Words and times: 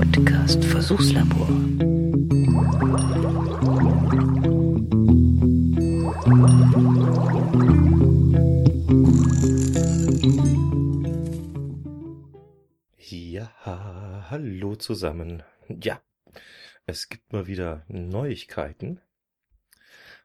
Podcast 0.00 0.64
Versuchslabor. 0.64 1.46
Ja, 12.96 14.26
hallo 14.30 14.76
zusammen. 14.76 15.42
Ja, 15.68 16.00
es 16.86 17.10
gibt 17.10 17.34
mal 17.34 17.46
wieder 17.46 17.84
Neuigkeiten 17.88 19.02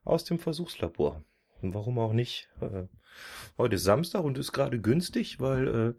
aus 0.05 0.23
dem 0.23 0.39
Versuchslabor. 0.39 1.25
Warum 1.61 1.99
auch 1.99 2.13
nicht? 2.13 2.47
Äh, 2.61 2.83
heute 3.57 3.75
ist 3.75 3.83
Samstag 3.83 4.23
und 4.23 4.37
ist 4.37 4.53
gerade 4.53 4.79
günstig, 4.79 5.41
weil 5.41 5.67
äh, 5.67 5.93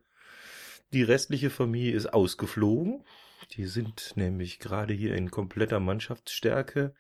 die 0.95 1.03
restliche 1.03 1.51
Familie 1.51 1.95
ist 1.95 2.07
ausgeflogen. 2.07 3.05
Die 3.53 3.67
sind 3.67 4.13
nämlich 4.17 4.59
gerade 4.59 4.95
hier 4.95 5.15
in 5.15 5.31
kompletter 5.31 5.81
Mannschaftsstärke 5.81 6.95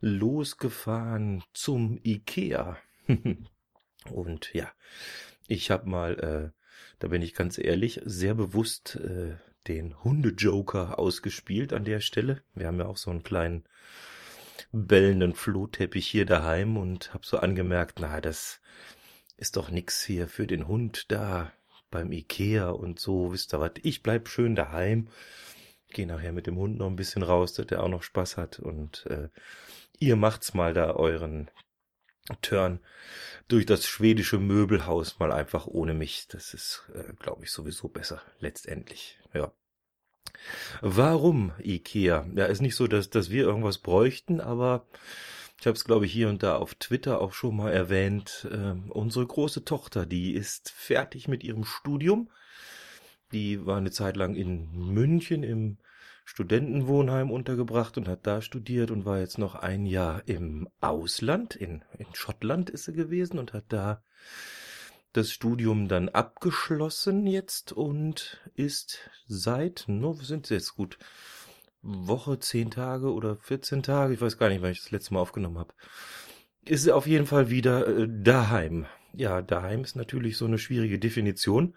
losgefahren 0.00 1.42
zum 1.52 1.98
Ikea. 2.04 2.78
und 4.10 4.52
ja, 4.54 4.70
ich 5.46 5.70
habe 5.70 5.88
mal, 5.88 6.18
äh, 6.18 6.58
da 6.98 7.08
bin 7.08 7.22
ich 7.22 7.34
ganz 7.34 7.58
ehrlich, 7.58 8.00
sehr 8.04 8.34
bewusst 8.34 8.96
äh, 8.96 9.36
den 9.66 10.02
Hundejoker 10.02 10.98
ausgespielt 10.98 11.72
an 11.72 11.84
der 11.84 12.00
Stelle. 12.00 12.42
Wir 12.54 12.66
haben 12.66 12.78
ja 12.78 12.86
auch 12.86 12.96
so 12.96 13.10
einen 13.10 13.22
kleinen 13.22 13.64
bellenden 14.72 15.34
Flohteppich 15.34 16.06
hier 16.06 16.26
daheim 16.26 16.76
und 16.76 17.12
hab 17.14 17.24
so 17.24 17.38
angemerkt, 17.38 17.98
na, 18.00 18.20
das 18.20 18.60
ist 19.36 19.56
doch 19.56 19.70
nix 19.70 20.02
hier 20.02 20.28
für 20.28 20.46
den 20.46 20.66
Hund 20.66 21.10
da 21.10 21.52
beim 21.90 22.12
Ikea 22.12 22.70
und 22.70 22.98
so, 22.98 23.32
wisst 23.32 23.54
ihr 23.54 23.60
was, 23.60 23.72
ich 23.82 24.02
bleib 24.02 24.28
schön 24.28 24.54
daheim, 24.54 25.08
geh 25.88 26.06
nachher 26.06 26.32
mit 26.32 26.46
dem 26.46 26.56
Hund 26.56 26.78
noch 26.78 26.86
ein 26.86 26.96
bisschen 26.96 27.22
raus, 27.22 27.54
dass 27.54 27.66
der 27.66 27.82
auch 27.82 27.88
noch 27.88 28.02
Spaß 28.02 28.36
hat 28.36 28.58
und 28.58 29.06
äh, 29.06 29.28
ihr 29.98 30.16
macht's 30.16 30.54
mal 30.54 30.74
da 30.74 30.92
euren 30.92 31.50
Turn 32.42 32.80
durch 33.48 33.64
das 33.64 33.86
schwedische 33.86 34.38
Möbelhaus 34.38 35.18
mal 35.18 35.32
einfach 35.32 35.66
ohne 35.66 35.94
mich. 35.94 36.28
Das 36.28 36.52
ist, 36.54 36.84
äh, 36.94 37.14
glaube 37.14 37.44
ich, 37.44 37.50
sowieso 37.50 37.88
besser 37.88 38.22
letztendlich. 38.38 39.18
Ja. 39.32 39.52
Warum 40.82 41.52
Ikea? 41.58 42.26
Ja, 42.34 42.44
ist 42.44 42.60
nicht 42.60 42.76
so, 42.76 42.86
dass, 42.86 43.08
dass 43.10 43.30
wir 43.30 43.44
irgendwas 43.44 43.78
bräuchten, 43.78 44.40
aber 44.40 44.86
ich 45.58 45.66
habe 45.66 45.76
es, 45.76 45.84
glaube 45.84 46.06
ich, 46.06 46.12
hier 46.12 46.28
und 46.28 46.42
da 46.42 46.56
auf 46.56 46.74
Twitter 46.74 47.20
auch 47.20 47.32
schon 47.32 47.56
mal 47.56 47.72
erwähnt. 47.72 48.46
Äh, 48.50 48.74
unsere 48.90 49.26
große 49.26 49.64
Tochter, 49.64 50.06
die 50.06 50.34
ist 50.34 50.70
fertig 50.70 51.26
mit 51.26 51.42
ihrem 51.42 51.64
Studium. 51.64 52.30
Die 53.32 53.66
war 53.66 53.76
eine 53.76 53.90
Zeit 53.90 54.16
lang 54.16 54.34
in 54.34 54.70
München 54.72 55.42
im 55.42 55.78
Studentenwohnheim 56.24 57.30
untergebracht 57.30 57.96
und 57.96 58.06
hat 58.06 58.26
da 58.26 58.42
studiert 58.42 58.90
und 58.90 59.06
war 59.06 59.18
jetzt 59.18 59.38
noch 59.38 59.54
ein 59.54 59.86
Jahr 59.86 60.22
im 60.26 60.68
Ausland. 60.80 61.56
In, 61.56 61.82
in 61.96 62.06
Schottland 62.14 62.68
ist 62.68 62.84
sie 62.84 62.92
gewesen 62.92 63.38
und 63.38 63.52
hat 63.52 63.64
da 63.68 64.02
das 65.12 65.32
Studium 65.32 65.88
dann 65.88 66.08
abgeschlossen 66.10 67.26
jetzt 67.26 67.72
und 67.72 68.40
ist 68.54 69.10
seit, 69.26 69.84
no, 69.86 70.12
sind 70.14 70.46
sie 70.46 70.54
jetzt 70.54 70.76
gut, 70.76 70.98
Woche, 71.80 72.38
zehn 72.38 72.70
Tage 72.70 73.12
oder 73.12 73.36
14 73.36 73.82
Tage, 73.82 74.14
ich 74.14 74.20
weiß 74.20 74.36
gar 74.36 74.48
nicht, 74.48 74.62
wann 74.62 74.72
ich 74.72 74.82
das 74.82 74.90
letzte 74.90 75.14
Mal 75.14 75.20
aufgenommen 75.20 75.58
habe, 75.58 75.74
ist 76.64 76.82
sie 76.82 76.92
auf 76.92 77.06
jeden 77.06 77.26
Fall 77.26 77.50
wieder 77.50 77.86
äh, 77.86 78.06
daheim. 78.08 78.86
Ja, 79.14 79.40
daheim 79.42 79.82
ist 79.82 79.96
natürlich 79.96 80.36
so 80.36 80.44
eine 80.44 80.58
schwierige 80.58 80.98
Definition, 80.98 81.74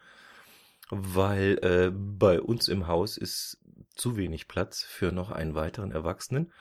weil 0.92 1.58
äh, 1.64 1.92
bei 1.92 2.40
uns 2.40 2.68
im 2.68 2.88
Haus 2.88 3.18
ist 3.18 3.58
zu 3.96 4.18
wenig 4.18 4.48
Platz 4.48 4.84
für 4.84 5.12
noch 5.12 5.32
einen 5.32 5.56
weiteren 5.56 5.92
Erwachsenen. 5.92 6.52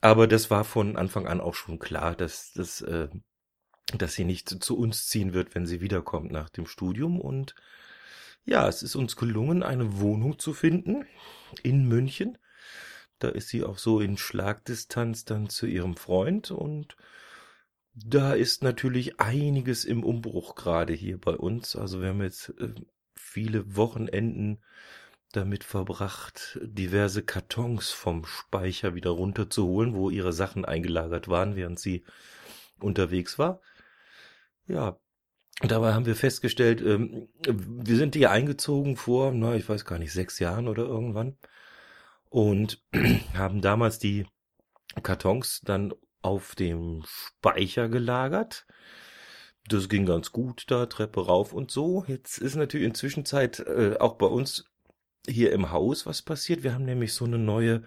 Aber 0.00 0.26
das 0.26 0.50
war 0.50 0.64
von 0.64 0.96
Anfang 0.96 1.28
an 1.28 1.40
auch 1.40 1.54
schon 1.54 1.78
klar, 1.78 2.16
dass 2.16 2.52
das 2.52 2.80
äh, 2.80 3.08
dass 3.98 4.14
sie 4.14 4.24
nicht 4.24 4.48
zu 4.48 4.76
uns 4.78 5.06
ziehen 5.06 5.32
wird, 5.32 5.54
wenn 5.54 5.66
sie 5.66 5.80
wiederkommt 5.80 6.32
nach 6.32 6.48
dem 6.48 6.66
Studium. 6.66 7.20
Und 7.20 7.54
ja, 8.44 8.68
es 8.68 8.82
ist 8.82 8.96
uns 8.96 9.16
gelungen, 9.16 9.62
eine 9.62 10.00
Wohnung 10.00 10.38
zu 10.38 10.52
finden 10.52 11.04
in 11.62 11.86
München. 11.86 12.38
Da 13.18 13.28
ist 13.28 13.48
sie 13.48 13.62
auch 13.62 13.78
so 13.78 14.00
in 14.00 14.16
Schlagdistanz 14.16 15.24
dann 15.24 15.48
zu 15.48 15.66
ihrem 15.66 15.96
Freund 15.96 16.50
und 16.50 16.96
da 17.94 18.32
ist 18.32 18.62
natürlich 18.62 19.20
einiges 19.20 19.84
im 19.84 20.02
Umbruch 20.02 20.54
gerade 20.54 20.94
hier 20.94 21.20
bei 21.20 21.36
uns. 21.36 21.76
Also 21.76 22.00
wir 22.00 22.08
haben 22.08 22.22
jetzt 22.22 22.48
äh, 22.58 22.74
viele 23.32 23.76
Wochenenden 23.76 24.62
damit 25.32 25.64
verbracht, 25.64 26.58
diverse 26.62 27.22
Kartons 27.22 27.90
vom 27.90 28.26
Speicher 28.26 28.94
wieder 28.94 29.10
runterzuholen, 29.10 29.94
wo 29.94 30.10
ihre 30.10 30.32
Sachen 30.32 30.64
eingelagert 30.64 31.28
waren, 31.28 31.56
während 31.56 31.80
sie 31.80 32.04
unterwegs 32.78 33.38
war. 33.38 33.60
Ja, 34.66 34.98
dabei 35.62 35.94
haben 35.94 36.04
wir 36.04 36.16
festgestellt, 36.16 36.82
ähm, 36.82 37.28
wir 37.46 37.96
sind 37.96 38.14
hier 38.14 38.30
eingezogen 38.30 38.96
vor, 38.96 39.32
na, 39.32 39.54
ich 39.54 39.66
weiß 39.68 39.86
gar 39.86 39.98
nicht, 39.98 40.12
sechs 40.12 40.38
Jahren 40.38 40.68
oder 40.68 40.84
irgendwann 40.84 41.38
und 42.28 42.82
haben 43.34 43.62
damals 43.62 43.98
die 43.98 44.26
Kartons 45.02 45.62
dann 45.64 45.94
auf 46.20 46.54
dem 46.54 47.02
Speicher 47.06 47.88
gelagert. 47.88 48.66
Das 49.68 49.88
ging 49.88 50.06
ganz 50.06 50.32
gut 50.32 50.64
da, 50.68 50.86
Treppe 50.86 51.24
rauf 51.26 51.52
und 51.52 51.70
so. 51.70 52.04
Jetzt 52.08 52.38
ist 52.38 52.56
natürlich 52.56 52.86
inzwischen 52.86 53.24
Zeit 53.24 53.60
äh, 53.60 53.96
auch 53.98 54.14
bei 54.14 54.26
uns 54.26 54.70
hier 55.26 55.52
im 55.52 55.70
Haus 55.70 56.04
was 56.06 56.22
passiert. 56.22 56.62
Wir 56.62 56.74
haben 56.74 56.84
nämlich 56.84 57.12
so 57.12 57.24
eine 57.24 57.38
neue 57.38 57.84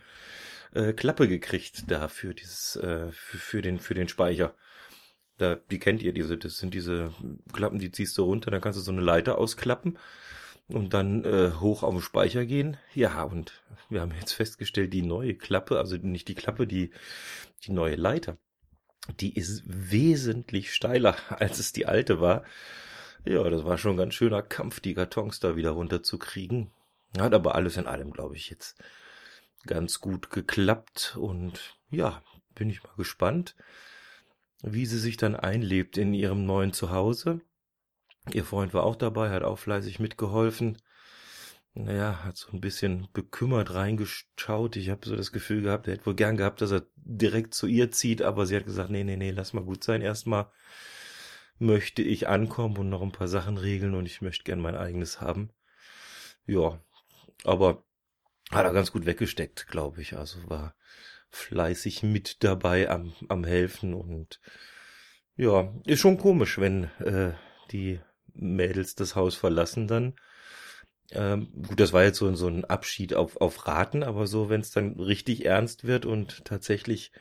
äh, 0.73 0.93
Klappe 0.93 1.27
gekriegt 1.27 1.83
da 1.87 2.07
für 2.07 2.33
dieses, 2.33 2.75
äh, 2.77 3.11
für, 3.11 3.37
für 3.37 3.61
den, 3.61 3.79
für 3.79 3.93
den 3.93 4.07
Speicher. 4.07 4.55
Da, 5.37 5.55
die 5.55 5.79
kennt 5.79 6.01
ihr, 6.01 6.13
diese, 6.13 6.37
das 6.37 6.57
sind 6.57 6.73
diese 6.73 7.13
Klappen, 7.51 7.79
die 7.79 7.91
ziehst 7.91 8.17
du 8.17 8.23
runter, 8.23 8.51
dann 8.51 8.61
kannst 8.61 8.79
du 8.79 8.83
so 8.83 8.91
eine 8.91 9.01
Leiter 9.01 9.37
ausklappen 9.37 9.97
und 10.67 10.93
dann 10.93 11.25
äh, 11.25 11.51
hoch 11.59 11.83
auf 11.83 11.93
den 11.93 12.01
Speicher 12.01 12.45
gehen. 12.45 12.77
Ja, 12.93 13.23
und 13.23 13.61
wir 13.89 14.01
haben 14.01 14.13
jetzt 14.17 14.31
festgestellt, 14.31 14.93
die 14.93 15.01
neue 15.01 15.35
Klappe, 15.35 15.77
also 15.77 15.97
nicht 15.97 16.27
die 16.29 16.35
Klappe, 16.35 16.67
die, 16.67 16.91
die 17.63 17.71
neue 17.71 17.95
Leiter, 17.95 18.37
die 19.19 19.35
ist 19.35 19.63
wesentlich 19.65 20.73
steiler, 20.73 21.15
als 21.29 21.59
es 21.59 21.73
die 21.73 21.85
alte 21.85 22.19
war. 22.19 22.43
Ja, 23.25 23.49
das 23.49 23.65
war 23.65 23.77
schon 23.77 23.95
ein 23.95 23.97
ganz 23.97 24.13
schöner 24.13 24.41
Kampf, 24.41 24.79
die 24.79 24.93
Kartons 24.93 25.39
da 25.39 25.55
wieder 25.55 25.71
runterzukriegen. 25.71 26.71
Hat 27.17 27.33
aber 27.33 27.55
alles 27.55 27.77
in 27.77 27.87
allem, 27.87 28.11
glaube 28.11 28.35
ich, 28.35 28.49
jetzt 28.49 28.81
ganz 29.65 29.99
gut 29.99 30.29
geklappt 30.29 31.17
und 31.19 31.77
ja, 31.89 32.21
bin 32.53 32.69
ich 32.69 32.83
mal 32.83 32.95
gespannt 32.97 33.55
wie 34.65 34.85
sie 34.85 34.99
sich 34.99 35.17
dann 35.17 35.35
einlebt 35.35 35.97
in 35.97 36.13
ihrem 36.13 36.45
neuen 36.45 36.73
Zuhause. 36.73 37.41
Ihr 38.33 38.43
Freund 38.43 38.73
war 38.73 38.83
auch 38.83 38.95
dabei, 38.95 39.29
hat 39.29 39.43
auch 39.43 39.59
fleißig 39.59 39.99
mitgeholfen. 39.99 40.77
Naja, 41.77 42.23
hat 42.23 42.37
so 42.37 42.51
ein 42.53 42.61
bisschen 42.61 43.09
bekümmert 43.11 43.73
reingeschaut. 43.73 44.77
Ich 44.77 44.89
habe 44.89 45.05
so 45.05 45.15
das 45.17 45.33
Gefühl 45.33 45.61
gehabt, 45.61 45.87
er 45.87 45.95
hätte 45.95 46.05
wohl 46.05 46.15
gern 46.15 46.37
gehabt, 46.37 46.61
dass 46.61 46.71
er 46.71 46.85
direkt 46.95 47.53
zu 47.53 47.67
ihr 47.67 47.91
zieht, 47.91 48.21
aber 48.21 48.45
sie 48.45 48.55
hat 48.55 48.65
gesagt, 48.65 48.89
nee, 48.89 49.03
nee, 49.03 49.17
nee, 49.17 49.31
lass 49.31 49.51
mal 49.51 49.63
gut 49.63 49.83
sein. 49.83 50.01
Erstmal 50.01 50.49
möchte 51.59 52.01
ich 52.01 52.29
ankommen 52.29 52.77
und 52.77 52.89
noch 52.89 53.01
ein 53.01 53.11
paar 53.11 53.27
Sachen 53.27 53.57
regeln 53.57 53.93
und 53.93 54.05
ich 54.05 54.21
möchte 54.21 54.45
gern 54.45 54.61
mein 54.61 54.75
eigenes 54.75 55.19
haben. 55.19 55.49
Ja, 56.47 56.79
aber 57.43 57.83
hat 58.51 58.65
er 58.65 58.73
ganz 58.73 58.93
gut 58.93 59.05
weggesteckt, 59.05 59.67
glaube 59.67 60.01
ich. 60.01 60.15
Also 60.15 60.49
war 60.49 60.75
fleißig 61.29 62.03
mit 62.03 62.43
dabei 62.45 62.89
am, 62.89 63.13
am 63.27 63.43
helfen 63.43 63.93
und 63.93 64.39
ja, 65.35 65.73
ist 65.85 65.99
schon 65.99 66.17
komisch, 66.17 66.57
wenn 66.57 66.85
äh, 66.99 67.33
die 67.71 67.99
Mädels 68.33 68.95
das 68.95 69.17
Haus 69.17 69.35
verlassen 69.35 69.87
dann. 69.87 70.15
Ähm, 71.11 71.49
gut, 71.67 71.79
das 71.79 71.93
war 71.93 72.03
jetzt 72.03 72.17
so, 72.17 72.33
so 72.35 72.47
ein 72.47 72.65
Abschied 72.65 73.13
auf, 73.13 73.37
auf 73.37 73.67
Raten, 73.67 74.03
aber 74.03 74.27
so, 74.27 74.49
wenn 74.49 74.61
es 74.61 74.71
dann 74.71 74.99
richtig 74.99 75.45
ernst 75.45 75.85
wird 75.85 76.05
und 76.05 76.45
tatsächlich 76.45 77.11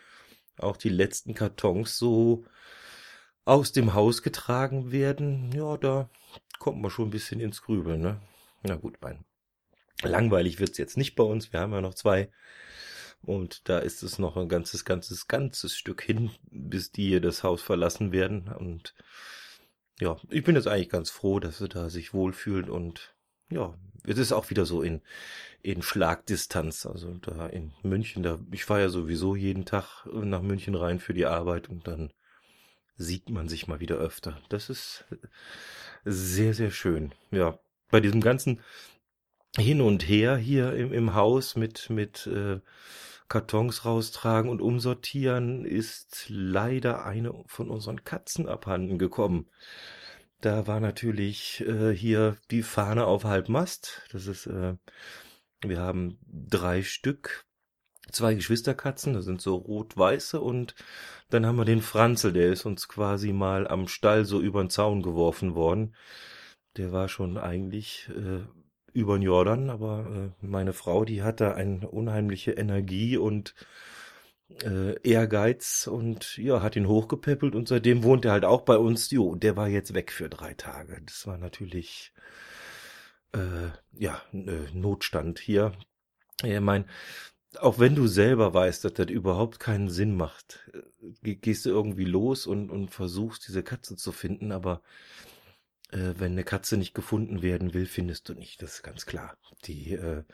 auch 0.57 0.77
die 0.77 0.89
letzten 0.89 1.35
Kartons 1.35 1.99
so 1.99 2.45
aus 3.45 3.73
dem 3.73 3.95
Haus 3.95 4.23
getragen 4.23 4.91
werden, 4.91 5.53
ja, 5.53 5.77
da 5.77 6.09
kommt 6.59 6.81
man 6.81 6.91
schon 6.91 7.09
ein 7.09 7.11
bisschen 7.11 7.41
ins 7.41 7.63
Grübeln, 7.63 8.01
ne? 8.01 8.21
Na 8.63 8.77
gut, 8.77 8.97
mein 9.03 9.25
langweilig 10.03 10.59
wird's 10.61 10.79
jetzt 10.79 10.97
nicht 10.97 11.15
bei 11.15 11.25
uns. 11.25 11.53
Wir 11.53 11.61
haben 11.61 11.73
ja 11.73 11.81
noch 11.81 11.95
zwei 11.95 12.31
und 13.23 13.69
da 13.69 13.79
ist 13.79 14.03
es 14.03 14.19
noch 14.19 14.37
ein 14.37 14.49
ganzes, 14.49 14.85
ganzes, 14.85 15.29
ganzes 15.29 15.77
Stück 15.77 16.03
hin, 16.03 16.31
bis 16.51 16.93
die 16.93 17.09
hier 17.09 17.21
das 17.21 17.43
Haus 17.43 17.63
verlassen 17.63 18.13
werden. 18.13 18.49
Und 18.49 18.95
ja, 20.01 20.17
ich 20.31 20.45
bin 20.45 20.57
jetzt 20.57 20.69
eigentlich 20.69 20.91
ganz 20.91 21.11
froh, 21.11 21.41
dass 21.41 21.59
sie 21.59 21.69
da 21.69 21.89
sich 21.89 22.13
wohlfühlen 22.13 22.69
und 22.69 23.14
ja, 23.51 23.75
es 24.07 24.19
ist 24.19 24.33
auch 24.33 24.51
wieder 24.51 24.65
so 24.67 24.83
in, 24.83 25.01
in 25.63 25.83
Schlagdistanz. 25.83 26.87
Also 26.87 27.15
da 27.15 27.47
in 27.47 27.73
München, 27.83 28.23
da, 28.23 28.39
ich 28.51 28.65
fahre 28.65 28.83
ja 28.83 28.89
sowieso 28.89 29.35
jeden 29.35 29.65
Tag 29.65 30.07
nach 30.07 30.43
München 30.43 30.75
rein 30.75 31.01
für 31.01 31.15
die 31.15 31.27
Arbeit 31.27 31.69
und 31.69 31.87
dann 31.87 32.13
sieht 32.97 33.31
man 33.31 33.49
sich 33.49 33.67
mal 33.67 33.81
wieder 33.81 33.97
öfter. 33.97 34.39
Das 34.49 34.71
ist 34.71 35.05
sehr, 36.05 36.55
sehr 36.55 36.71
schön. 36.71 37.13
Ja, 37.31 37.59
bei 37.91 38.01
diesem 38.01 38.21
ganzen 38.21 38.61
hin 39.57 39.81
und 39.81 40.09
her 40.09 40.37
hier 40.37 40.75
im, 40.75 40.93
im 40.93 41.15
Haus 41.15 41.57
mit, 41.57 41.89
mit 41.91 42.27
äh, 42.27 42.61
Kartons 43.29 43.85
raustragen 43.85 44.51
und 44.51 44.61
umsortieren, 44.61 45.65
ist 45.65 46.27
leider 46.29 47.05
eine 47.05 47.33
von 47.47 47.71
unseren 47.71 48.05
Katzen 48.05 48.49
abhanden 48.49 48.99
gekommen. 48.99 49.49
Da 50.45 50.67
war 50.67 50.79
natürlich 50.79 51.65
äh, 51.67 51.97
hier 51.97 52.37
die 52.51 52.63
Fahne 52.63 53.07
auf 53.07 53.25
Halbmast. 53.25 54.03
Das 54.13 54.27
ist, 54.27 54.45
äh, 54.47 54.75
wir 55.63 55.81
haben 55.81 56.19
drei 56.27 56.83
Stück, 56.83 57.47
zwei 58.13 58.35
Geschwisterkatzen, 58.35 59.15
das 59.15 59.25
sind 59.25 59.41
so 59.41 59.55
rot-weiße 59.57 60.39
und 60.39 60.75
dann 61.31 61.47
haben 61.47 61.57
wir 61.57 61.65
den 61.65 61.81
Franzel, 61.81 62.35
der 62.35 62.53
ist 62.53 62.67
uns 62.67 62.89
quasi 62.89 63.33
mal 63.33 63.67
am 63.67 63.89
Stall 63.89 64.27
so 64.27 64.39
über 64.39 64.63
den 64.63 64.69
Zaun 64.69 65.01
geworfen 65.01 65.55
worden. 65.55 65.95
Der 66.77 66.93
war 66.93 67.09
schon 67.09 67.39
eigentlich 67.39 68.11
äh, 68.11 68.45
über 68.93 69.17
den 69.17 69.23
Jordan, 69.23 69.71
aber 69.71 70.33
äh, 70.43 70.47
meine 70.47 70.75
Frau, 70.75 71.07
die 71.07 71.23
hat 71.23 71.41
da 71.41 71.55
eine 71.55 71.89
unheimliche 71.89 72.53
Energie 72.53 73.17
und 73.17 73.55
äh, 74.63 75.01
Ehrgeiz 75.03 75.87
und 75.87 76.37
ja, 76.37 76.63
hat 76.63 76.77
ihn 76.77 76.89
hochgepäppelt 76.89 77.55
und 77.55 77.69
seitdem 77.69 78.03
wohnt 78.03 78.25
er 78.25 78.33
halt 78.33 78.45
auch 78.45 78.63
bei 78.63 78.77
uns. 78.77 79.11
Jo, 79.11 79.35
der 79.35 79.57
war 79.57 79.69
jetzt 79.69 79.95
weg 79.95 80.13
für 80.13 80.29
drei 80.29 80.55
Tage. 80.55 81.01
Das 81.05 81.27
war 81.27 81.39
natürlich 81.39 82.13
äh, 83.33 83.71
ja 83.93 84.23
äh, 84.33 84.71
Notstand 84.73 85.39
hier. 85.39 85.73
Ich 86.43 86.61
meine, 86.61 86.87
auch 87.61 87.79
wenn 87.79 87.95
du 87.95 88.07
selber 88.07 88.55
weißt, 88.55 88.85
dass 88.85 88.95
das 88.95 89.09
überhaupt 89.09 89.61
keinen 89.61 89.89
Sinn 89.89 90.17
macht, 90.17 90.71
äh, 91.23 91.35
gehst 91.35 91.67
du 91.67 91.71
irgendwie 91.71 92.05
los 92.05 92.47
und, 92.47 92.71
und 92.71 92.91
versuchst, 92.91 93.49
diese 93.49 93.63
Katze 93.63 93.97
zu 93.97 94.13
finden, 94.13 94.53
aber 94.53 94.83
äh, 95.91 96.15
wenn 96.19 96.33
eine 96.33 96.45
Katze 96.45 96.77
nicht 96.77 96.95
gefunden 96.95 97.43
werden 97.43 97.75
will, 97.75 97.87
findest 97.87 98.29
du 98.29 98.35
nicht, 98.35 98.63
das 98.63 98.77
ist 98.77 98.83
ganz 98.83 99.07
klar. 99.07 99.37
Die, 99.65 99.93
äh, 99.95 100.25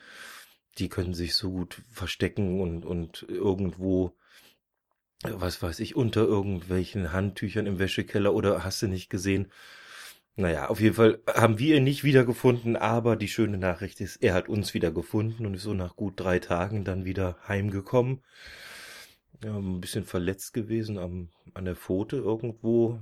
die 0.81 0.89
können 0.89 1.15
sich 1.15 1.35
so 1.35 1.51
gut 1.51 1.83
verstecken 1.91 2.61
und, 2.61 2.85
und 2.85 3.27
irgendwo, 3.29 4.17
was 5.23 5.63
weiß 5.63 5.81
ich, 5.81 5.95
unter 5.95 6.23
irgendwelchen 6.23 7.13
Handtüchern 7.13 7.67
im 7.67 7.79
Wäschekeller 7.79 8.35
oder 8.35 8.65
hast 8.65 8.83
du 8.83 8.89
nicht 8.89 9.11
gesehen. 9.11 9.53
Naja, 10.37 10.69
auf 10.69 10.81
jeden 10.81 10.95
Fall 10.95 11.21
haben 11.27 11.59
wir 11.59 11.77
ihn 11.77 11.85
nicht 11.85 12.03
wiedergefunden, 12.03 12.77
aber 12.77 13.17
die 13.17 13.29
schöne 13.29 13.59
Nachricht 13.59 14.01
ist, 14.01 14.17
er 14.17 14.33
hat 14.35 14.49
uns 14.49 14.75
wieder 14.75 14.91
gefunden 14.91 15.45
und 15.45 15.55
ist 15.55 15.65
so 15.65 15.75
nach 15.75 15.97
gut 15.97 16.15
drei 16.17 16.39
Tagen 16.39 16.85
dann 16.85 17.05
wieder 17.05 17.37
heimgekommen. 17.47 18.23
Ja, 19.45 19.57
ein 19.57 19.81
bisschen 19.81 20.05
verletzt 20.05 20.53
gewesen 20.55 20.99
am, 20.99 21.29
an 21.55 21.65
der 21.65 21.77
Pfote 21.77 22.17
irgendwo 22.17 23.01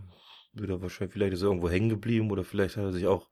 wird 0.53 0.71
er 0.71 0.83
wahrscheinlich, 0.83 1.13
vielleicht 1.13 1.35
ist 1.35 1.43
er 1.43 1.49
irgendwo 1.49 1.71
hängen 1.71 1.89
geblieben 1.89 2.31
oder 2.31 2.45
vielleicht 2.45 2.77
hat 2.77 2.85
er 2.85 2.93
sich 2.93 3.07
auch 3.07 3.29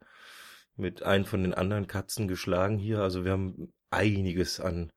mit 0.77 1.03
einem 1.03 1.25
von 1.25 1.43
den 1.43 1.55
anderen 1.55 1.87
Katzen 1.87 2.29
geschlagen 2.29 2.79
hier. 2.79 3.01
Also 3.01 3.25
wir 3.25 3.33
haben 3.33 3.73
einiges 3.91 4.61
an 4.61 4.93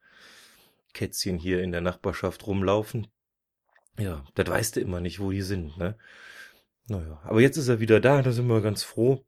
Kätzchen 0.93 1.37
hier 1.37 1.61
in 1.61 1.71
der 1.71 1.81
Nachbarschaft 1.81 2.45
rumlaufen. 2.47 3.07
Ja, 3.97 4.23
das 4.35 4.47
weißt 4.47 4.75
du 4.75 4.81
immer 4.81 5.01
nicht, 5.01 5.19
wo 5.19 5.31
die 5.31 5.41
sind, 5.41 5.77
ne? 5.77 5.97
Naja, 6.87 7.19
aber 7.23 7.41
jetzt 7.41 7.57
ist 7.57 7.67
er 7.67 7.79
wieder 7.79 7.99
da, 7.99 8.21
da 8.21 8.31
sind 8.31 8.47
wir 8.47 8.61
ganz 8.61 8.83
froh. 8.83 9.23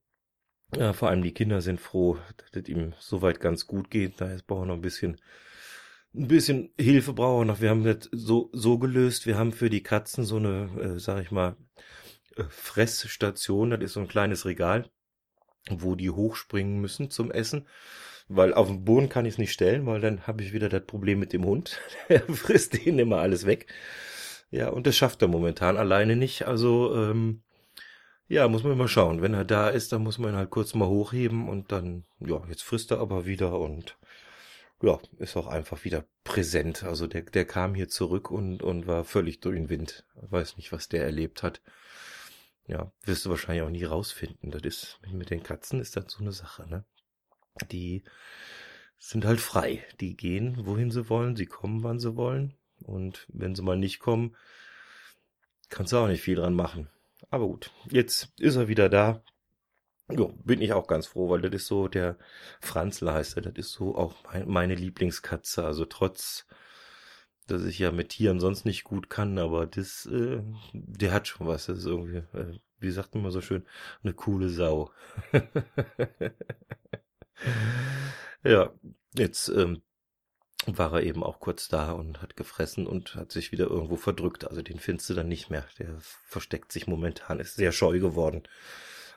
Ja, 0.75 0.93
vor 0.93 1.09
allem 1.09 1.21
die 1.21 1.33
Kinder 1.33 1.61
sind 1.61 1.81
froh, 1.81 2.17
dass 2.37 2.63
es 2.63 2.69
ihm 2.69 2.93
soweit 2.99 3.39
ganz 3.39 3.67
gut 3.67 3.91
geht. 3.91 4.21
Da 4.21 4.31
jetzt 4.31 4.47
brauchen 4.47 4.63
wir 4.63 4.67
noch 4.67 4.75
ein 4.75 4.81
bisschen, 4.81 5.19
ein 6.15 6.27
bisschen 6.27 6.73
Hilfe 6.79 7.13
brauchen 7.13 7.41
wir 7.41 7.53
noch. 7.53 7.61
Wir 7.61 7.69
haben 7.69 7.83
das 7.83 8.09
so, 8.11 8.49
so 8.53 8.79
gelöst. 8.79 9.25
Wir 9.25 9.37
haben 9.37 9.51
für 9.51 9.69
die 9.69 9.83
Katzen 9.83 10.23
so 10.23 10.37
eine, 10.37 10.69
äh, 10.79 10.99
sag 10.99 11.21
ich 11.21 11.31
mal, 11.31 11.57
äh, 12.37 12.43
Fressstation, 12.49 13.71
das 13.71 13.81
ist 13.81 13.93
so 13.93 13.99
ein 13.99 14.07
kleines 14.07 14.45
Regal, 14.45 14.89
wo 15.69 15.95
die 15.95 16.09
hochspringen 16.09 16.79
müssen 16.81 17.09
zum 17.09 17.31
Essen. 17.31 17.67
Weil 18.27 18.53
auf 18.53 18.67
dem 18.67 18.85
Boden 18.85 19.09
kann 19.09 19.25
ich 19.25 19.33
es 19.33 19.37
nicht 19.37 19.51
stellen, 19.51 19.85
weil 19.85 19.99
dann 19.99 20.25
habe 20.25 20.41
ich 20.41 20.53
wieder 20.53 20.69
das 20.69 20.85
Problem 20.85 21.19
mit 21.19 21.33
dem 21.33 21.45
Hund. 21.45 21.79
Der 22.09 22.21
frisst 22.21 22.85
denen 22.85 22.99
immer 22.99 23.17
alles 23.17 23.45
weg. 23.45 23.67
Ja, 24.51 24.69
und 24.69 24.87
das 24.87 24.97
schafft 24.97 25.21
er 25.21 25.27
momentan 25.27 25.77
alleine 25.77 26.15
nicht. 26.15 26.47
Also, 26.47 26.95
ähm, 26.95 27.41
ja, 28.27 28.47
muss 28.47 28.63
man 28.63 28.77
mal 28.77 28.87
schauen. 28.87 29.21
Wenn 29.21 29.33
er 29.33 29.45
da 29.45 29.69
ist, 29.69 29.91
dann 29.91 30.03
muss 30.03 30.17
man 30.17 30.33
ihn 30.33 30.37
halt 30.37 30.49
kurz 30.49 30.73
mal 30.73 30.87
hochheben 30.87 31.49
und 31.49 31.71
dann, 31.71 32.05
ja, 32.19 32.41
jetzt 32.49 32.63
frisst 32.63 32.91
er 32.91 32.99
aber 32.99 33.25
wieder 33.25 33.59
und 33.59 33.97
ja, 34.81 34.99
ist 35.19 35.37
auch 35.37 35.47
einfach 35.47 35.83
wieder 35.83 36.05
präsent. 36.23 36.83
Also 36.83 37.07
der, 37.07 37.23
der 37.23 37.45
kam 37.45 37.75
hier 37.75 37.89
zurück 37.89 38.31
und, 38.31 38.63
und 38.63 38.87
war 38.87 39.03
völlig 39.03 39.39
durch 39.41 39.55
den 39.55 39.69
Wind. 39.69 40.05
weiß 40.15 40.57
nicht, 40.57 40.71
was 40.71 40.89
der 40.89 41.03
erlebt 41.03 41.43
hat. 41.43 41.61
Ja, 42.71 42.89
wirst 43.03 43.25
du 43.25 43.29
wahrscheinlich 43.29 43.63
auch 43.63 43.69
nie 43.69 43.83
rausfinden. 43.83 44.49
Das 44.49 44.61
ist, 44.61 44.99
mit 45.11 45.29
den 45.29 45.43
Katzen 45.43 45.81
ist 45.81 45.97
das 45.97 46.05
so 46.07 46.19
eine 46.19 46.31
Sache, 46.31 46.69
ne? 46.69 46.85
Die 47.69 48.05
sind 48.97 49.25
halt 49.25 49.41
frei. 49.41 49.85
Die 49.99 50.15
gehen, 50.15 50.65
wohin 50.65 50.89
sie 50.89 51.09
wollen, 51.09 51.35
sie 51.35 51.47
kommen, 51.47 51.83
wann 51.83 51.99
sie 51.99 52.15
wollen. 52.15 52.55
Und 52.85 53.27
wenn 53.27 53.55
sie 53.55 53.61
mal 53.61 53.75
nicht 53.75 53.99
kommen, 53.99 54.37
kannst 55.67 55.91
du 55.91 55.97
auch 55.97 56.07
nicht 56.07 56.21
viel 56.21 56.37
dran 56.37 56.53
machen. 56.53 56.89
Aber 57.29 57.45
gut, 57.45 57.71
jetzt 57.89 58.31
ist 58.39 58.55
er 58.55 58.69
wieder 58.69 58.87
da. 58.87 59.21
Jo, 60.09 60.29
bin 60.45 60.61
ich 60.61 60.71
auch 60.71 60.87
ganz 60.87 61.07
froh, 61.07 61.29
weil 61.29 61.41
das 61.41 61.51
ist 61.51 61.67
so 61.67 61.89
der 61.89 62.17
Franzl 62.61 63.11
heißt 63.11 63.35
er, 63.35 63.41
das 63.41 63.55
ist 63.55 63.73
so 63.73 63.97
auch 63.97 64.15
meine 64.45 64.75
Lieblingskatze. 64.75 65.65
Also 65.65 65.83
trotz 65.83 66.47
dass 67.51 67.63
ich 67.63 67.79
ja 67.79 67.91
mit 67.91 68.09
Tieren 68.09 68.39
sonst 68.39 68.65
nicht 68.65 68.83
gut 68.83 69.09
kann, 69.09 69.37
aber 69.37 69.65
das, 69.67 70.05
äh, 70.05 70.41
der 70.73 71.11
hat 71.11 71.27
schon 71.27 71.47
was. 71.47 71.65
Das 71.65 71.79
ist 71.79 71.85
irgendwie, 71.85 72.23
äh, 72.37 72.59
wie 72.79 72.91
sagt 72.91 73.15
man 73.15 73.31
so 73.31 73.41
schön, 73.41 73.65
eine 74.03 74.13
coole 74.13 74.49
Sau. 74.49 74.91
ja, 78.43 78.71
jetzt 79.15 79.49
ähm, 79.49 79.81
war 80.65 80.93
er 80.93 81.03
eben 81.03 81.23
auch 81.23 81.39
kurz 81.39 81.67
da 81.67 81.91
und 81.91 82.21
hat 82.21 82.35
gefressen 82.35 82.87
und 82.87 83.15
hat 83.15 83.31
sich 83.31 83.51
wieder 83.51 83.67
irgendwo 83.67 83.95
verdrückt. 83.95 84.47
Also 84.47 84.61
den 84.61 84.79
findest 84.79 85.09
du 85.09 85.13
dann 85.13 85.27
nicht 85.27 85.49
mehr. 85.49 85.65
Der 85.79 85.95
versteckt 85.99 86.71
sich 86.71 86.87
momentan, 86.87 87.39
ist 87.39 87.55
sehr 87.55 87.71
scheu 87.71 87.99
geworden. 87.99 88.43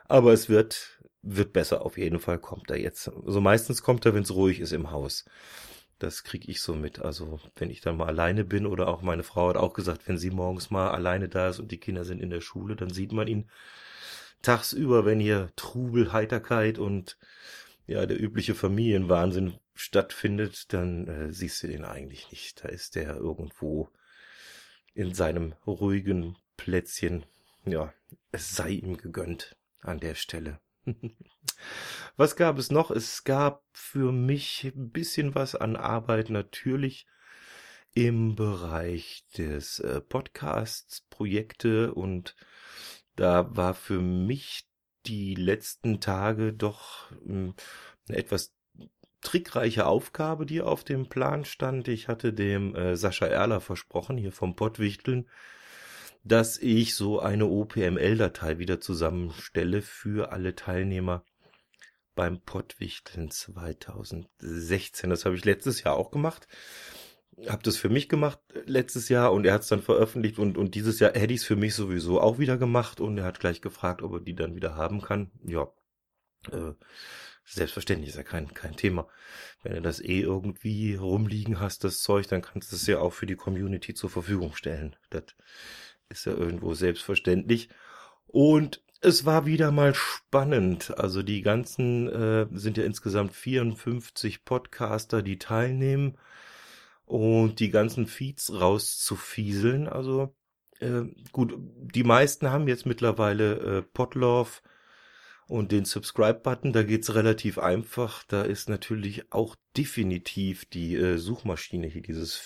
Aber 0.06 0.32
es 0.32 0.48
wird, 0.48 1.00
wird 1.22 1.52
besser. 1.52 1.82
Auf 1.82 1.98
jeden 1.98 2.18
Fall 2.18 2.38
kommt 2.38 2.70
er 2.70 2.78
jetzt. 2.78 3.08
Also 3.08 3.40
meistens 3.40 3.82
kommt 3.82 4.04
er, 4.06 4.14
wenn 4.14 4.22
es 4.22 4.34
ruhig 4.34 4.60
ist 4.60 4.72
im 4.72 4.90
Haus. 4.90 5.24
Das 5.98 6.24
kriege 6.24 6.50
ich 6.50 6.60
so 6.60 6.74
mit. 6.74 7.00
Also 7.00 7.40
wenn 7.56 7.70
ich 7.70 7.80
dann 7.80 7.96
mal 7.96 8.06
alleine 8.06 8.44
bin 8.44 8.66
oder 8.66 8.88
auch 8.88 9.02
meine 9.02 9.22
Frau 9.22 9.48
hat 9.48 9.56
auch 9.56 9.74
gesagt, 9.74 10.08
wenn 10.08 10.18
sie 10.18 10.30
morgens 10.30 10.70
mal 10.70 10.90
alleine 10.90 11.28
da 11.28 11.48
ist 11.48 11.60
und 11.60 11.70
die 11.70 11.78
Kinder 11.78 12.04
sind 12.04 12.20
in 12.20 12.30
der 12.30 12.40
Schule, 12.40 12.76
dann 12.76 12.90
sieht 12.90 13.12
man 13.12 13.28
ihn 13.28 13.50
tagsüber, 14.42 15.04
wenn 15.04 15.20
hier 15.20 15.50
Trubel, 15.56 16.12
Heiterkeit 16.12 16.78
und 16.78 17.18
ja 17.86 18.06
der 18.06 18.20
übliche 18.20 18.54
Familienwahnsinn 18.54 19.54
stattfindet, 19.74 20.72
dann 20.72 21.08
äh, 21.08 21.32
siehst 21.32 21.62
du 21.62 21.66
den 21.66 21.84
eigentlich 21.84 22.30
nicht. 22.30 22.64
Da 22.64 22.68
ist 22.68 22.94
der 22.94 23.16
irgendwo 23.16 23.90
in 24.94 25.14
seinem 25.14 25.54
ruhigen 25.66 26.36
Plätzchen. 26.56 27.24
Ja, 27.64 27.92
es 28.30 28.54
sei 28.54 28.70
ihm 28.70 28.96
gegönnt 28.96 29.56
an 29.80 29.98
der 29.98 30.14
Stelle. 30.14 30.60
Was 32.16 32.36
gab 32.36 32.58
es 32.58 32.70
noch? 32.70 32.90
Es 32.90 33.24
gab 33.24 33.62
für 33.72 34.12
mich 34.12 34.72
ein 34.74 34.90
bisschen 34.90 35.34
was 35.34 35.54
an 35.54 35.76
Arbeit 35.76 36.30
natürlich 36.30 37.06
im 37.94 38.34
Bereich 38.34 39.24
des 39.36 39.78
äh, 39.80 40.00
Podcasts, 40.00 41.02
Projekte 41.10 41.94
und 41.94 42.34
da 43.16 43.56
war 43.56 43.74
für 43.74 44.00
mich 44.00 44.66
die 45.06 45.34
letzten 45.34 46.00
Tage 46.00 46.52
doch 46.52 47.10
hm, 47.24 47.54
eine 48.08 48.18
etwas 48.18 48.52
trickreiche 49.20 49.86
Aufgabe, 49.86 50.44
die 50.44 50.60
auf 50.60 50.84
dem 50.84 51.08
Plan 51.08 51.44
stand. 51.44 51.88
Ich 51.88 52.08
hatte 52.08 52.32
dem 52.32 52.74
äh, 52.74 52.96
Sascha 52.96 53.26
Erler 53.26 53.60
versprochen, 53.60 54.16
hier 54.16 54.32
vom 54.32 54.56
Pottwichteln, 54.56 55.28
dass 56.24 56.58
ich 56.58 56.94
so 56.94 57.20
eine 57.20 57.46
OPML-Datei 57.46 58.58
wieder 58.58 58.80
zusammenstelle 58.80 59.82
für 59.82 60.32
alle 60.32 60.54
Teilnehmer 60.54 61.24
beim 62.14 62.40
Pottwichteln 62.40 63.30
2016. 63.30 65.10
Das 65.10 65.24
habe 65.26 65.36
ich 65.36 65.44
letztes 65.44 65.82
Jahr 65.82 65.96
auch 65.96 66.10
gemacht. 66.10 66.48
Hab 67.46 67.62
das 67.64 67.76
für 67.76 67.88
mich 67.88 68.08
gemacht 68.08 68.38
äh, 68.54 68.62
letztes 68.66 69.08
Jahr 69.08 69.32
und 69.32 69.44
er 69.44 69.52
hat 69.54 69.62
es 69.62 69.68
dann 69.68 69.82
veröffentlicht 69.82 70.38
und, 70.38 70.56
und 70.56 70.74
dieses 70.76 71.00
Jahr 71.00 71.12
hätte 71.12 71.34
ich 71.34 71.40
es 71.40 71.46
für 71.46 71.56
mich 71.56 71.74
sowieso 71.74 72.20
auch 72.20 72.38
wieder 72.38 72.56
gemacht 72.56 73.00
und 73.00 73.18
er 73.18 73.24
hat 73.24 73.40
gleich 73.40 73.60
gefragt, 73.60 74.02
ob 74.02 74.12
er 74.12 74.20
die 74.20 74.36
dann 74.36 74.54
wieder 74.54 74.76
haben 74.76 75.02
kann. 75.02 75.32
Ja, 75.44 75.68
äh, 76.52 76.74
selbstverständlich 77.44 78.10
ist 78.10 78.16
ja 78.16 78.22
kein, 78.22 78.54
kein 78.54 78.76
Thema. 78.76 79.08
Wenn 79.62 79.74
du 79.74 79.82
das 79.82 80.00
eh 80.00 80.20
irgendwie 80.20 80.94
rumliegen 80.94 81.58
hast, 81.60 81.84
das 81.84 82.00
Zeug, 82.00 82.28
dann 82.28 82.40
kannst 82.40 82.70
du 82.70 82.76
es 82.76 82.86
ja 82.86 83.00
auch 83.00 83.12
für 83.12 83.26
die 83.26 83.36
Community 83.36 83.94
zur 83.94 84.10
Verfügung 84.10 84.54
stellen. 84.54 84.96
Das 85.10 85.24
ist 86.08 86.26
ja 86.26 86.32
irgendwo 86.34 86.74
selbstverständlich. 86.74 87.68
Und 88.26 88.82
es 89.00 89.26
war 89.26 89.46
wieder 89.46 89.70
mal 89.70 89.94
spannend. 89.94 90.96
Also 90.98 91.22
die 91.22 91.42
ganzen 91.42 92.08
äh, 92.08 92.46
sind 92.52 92.76
ja 92.78 92.84
insgesamt 92.84 93.32
54 93.34 94.44
Podcaster, 94.44 95.22
die 95.22 95.38
teilnehmen 95.38 96.16
und 97.04 97.60
die 97.60 97.70
ganzen 97.70 98.06
Feeds 98.06 98.52
rauszufieseln. 98.60 99.88
Also 99.88 100.34
äh, 100.80 101.02
gut, 101.32 101.54
die 101.58 102.04
meisten 102.04 102.50
haben 102.50 102.68
jetzt 102.68 102.86
mittlerweile 102.86 103.78
äh, 103.78 103.82
Podlove 103.82 104.62
Und 105.46 105.72
den 105.72 105.84
Subscribe-Button, 105.84 106.72
da 106.72 106.82
geht's 106.82 107.14
relativ 107.14 107.58
einfach. 107.58 108.24
Da 108.24 108.42
ist 108.42 108.68
natürlich 108.68 109.32
auch 109.32 109.56
definitiv 109.76 110.64
die 110.66 110.96
äh, 110.96 111.18
Suchmaschine 111.18 111.86
hier, 111.86 112.02
dieses 112.02 112.36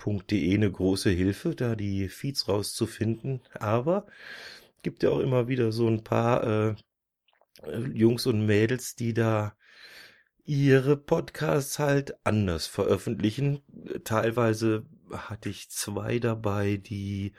fit.de 0.00 0.54
eine 0.54 0.70
große 0.70 1.10
Hilfe, 1.10 1.54
da 1.54 1.76
die 1.76 2.08
Feeds 2.08 2.48
rauszufinden. 2.48 3.42
Aber 3.54 4.06
gibt 4.82 5.02
ja 5.02 5.10
auch 5.10 5.20
immer 5.20 5.48
wieder 5.48 5.72
so 5.72 5.86
ein 5.86 6.02
paar 6.04 6.44
äh, 6.44 6.74
Jungs 7.92 8.26
und 8.26 8.46
Mädels, 8.46 8.94
die 8.94 9.14
da 9.14 9.54
ihre 10.44 10.96
Podcasts 10.96 11.78
halt 11.78 12.14
anders 12.24 12.66
veröffentlichen. 12.66 13.62
Teilweise 14.04 14.86
hatte 15.12 15.48
ich 15.48 15.70
zwei 15.70 16.18
dabei, 16.18 16.76
die 16.76 17.34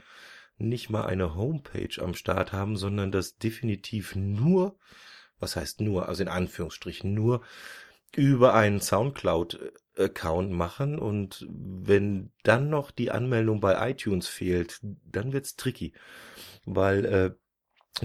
nicht 0.58 0.90
mal 0.90 1.06
eine 1.06 1.36
Homepage 1.36 2.02
am 2.02 2.14
Start 2.14 2.54
haben, 2.54 2.78
sondern 2.78 3.12
das 3.12 3.38
definitiv 3.38 4.16
nur, 4.16 4.78
was 5.40 5.56
heißt 5.56 5.82
nur, 5.82 6.08
also 6.08 6.22
in 6.22 6.30
Anführungsstrichen 6.30 7.14
nur 7.14 7.42
über 8.16 8.54
einen 8.54 8.82
Soundcloud-Account 8.82 10.52
machen 10.52 11.00
und 11.00 11.46
wenn 11.50 12.32
dann 12.44 12.70
noch 12.70 12.92
die 12.92 13.12
Anmeldung 13.12 13.60
bei 13.60 13.92
iTunes 13.92 14.28
fehlt, 14.28 14.80
dann 14.82 15.34
wird's 15.34 15.56
tricky, 15.56 15.94
weil 16.66 17.06
äh, 17.06 17.32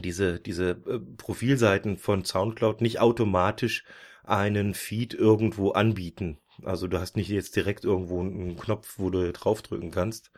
diese 0.01 0.41
diese 0.41 0.71
äh, 0.71 0.99
Profilseiten 1.17 1.97
von 1.97 2.25
Soundcloud 2.25 2.81
nicht 2.81 3.01
automatisch 3.01 3.85
einen 4.25 4.75
Feed 4.75 5.15
irgendwo 5.15 5.71
anbieten. 5.71 6.39
Also 6.65 6.89
du 6.89 6.99
hast 6.99 7.17
nicht 7.17 7.29
jetzt 7.29 7.55
direkt 7.57 7.85
irgendwo 7.85 8.21
einen 8.21 8.57
Knopf, 8.57 8.95
wo 8.99 9.11
du 9.11 9.33
draufdrücken 9.33 9.91
kannst, 9.91 10.33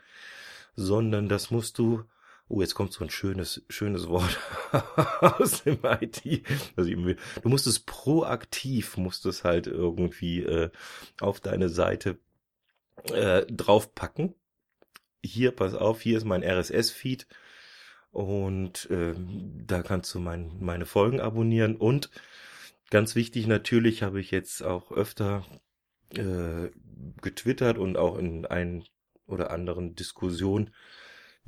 sondern 0.75 1.29
das 1.29 1.51
musst 1.51 1.77
du 1.77 2.03
Oh, 2.49 2.61
jetzt 2.61 2.75
kommt 2.75 2.91
so 2.91 3.03
ein 3.03 3.09
schönes, 3.09 3.63
schönes 3.69 4.07
Wort 4.07 4.37
aus 5.21 5.63
dem 5.63 5.79
IT. 5.83 6.45
Also 6.75 6.89
du 6.91 7.49
musst 7.49 7.67
es 7.67 7.79
proaktiv, 7.79 8.97
musst 8.97 9.25
es 9.25 9.43
halt 9.43 9.67
irgendwie 9.67 10.41
äh, 10.41 10.69
auf 11.21 11.39
deine 11.39 11.69
Seite 11.69 12.17
äh, 13.13 13.45
draufpacken. 13.45 14.33
Hier, 15.23 15.51
pass 15.51 15.75
auf, 15.75 16.01
hier 16.01 16.17
ist 16.17 16.25
mein 16.25 16.43
RSS-Feed 16.43 17.27
und 18.11 18.89
äh, 18.89 19.13
da 19.65 19.83
kannst 19.83 20.13
du 20.15 20.19
mein, 20.19 20.57
meine 20.59 20.85
Folgen 20.85 21.21
abonnieren 21.21 21.75
und 21.75 22.09
Ganz 22.89 23.13
wichtig 23.15 23.45
natürlich 23.45 24.01
habe 24.01 24.19
ich 24.19 24.31
jetzt 24.31 24.63
auch 24.63 24.91
öfter 24.91 25.45
äh, 26.15 26.69
getwittert 27.21 27.77
und 27.77 27.97
auch 27.97 28.17
in 28.17 28.45
ein 28.47 28.83
oder 29.27 29.51
anderen 29.51 29.95
Diskussionen 29.95 30.73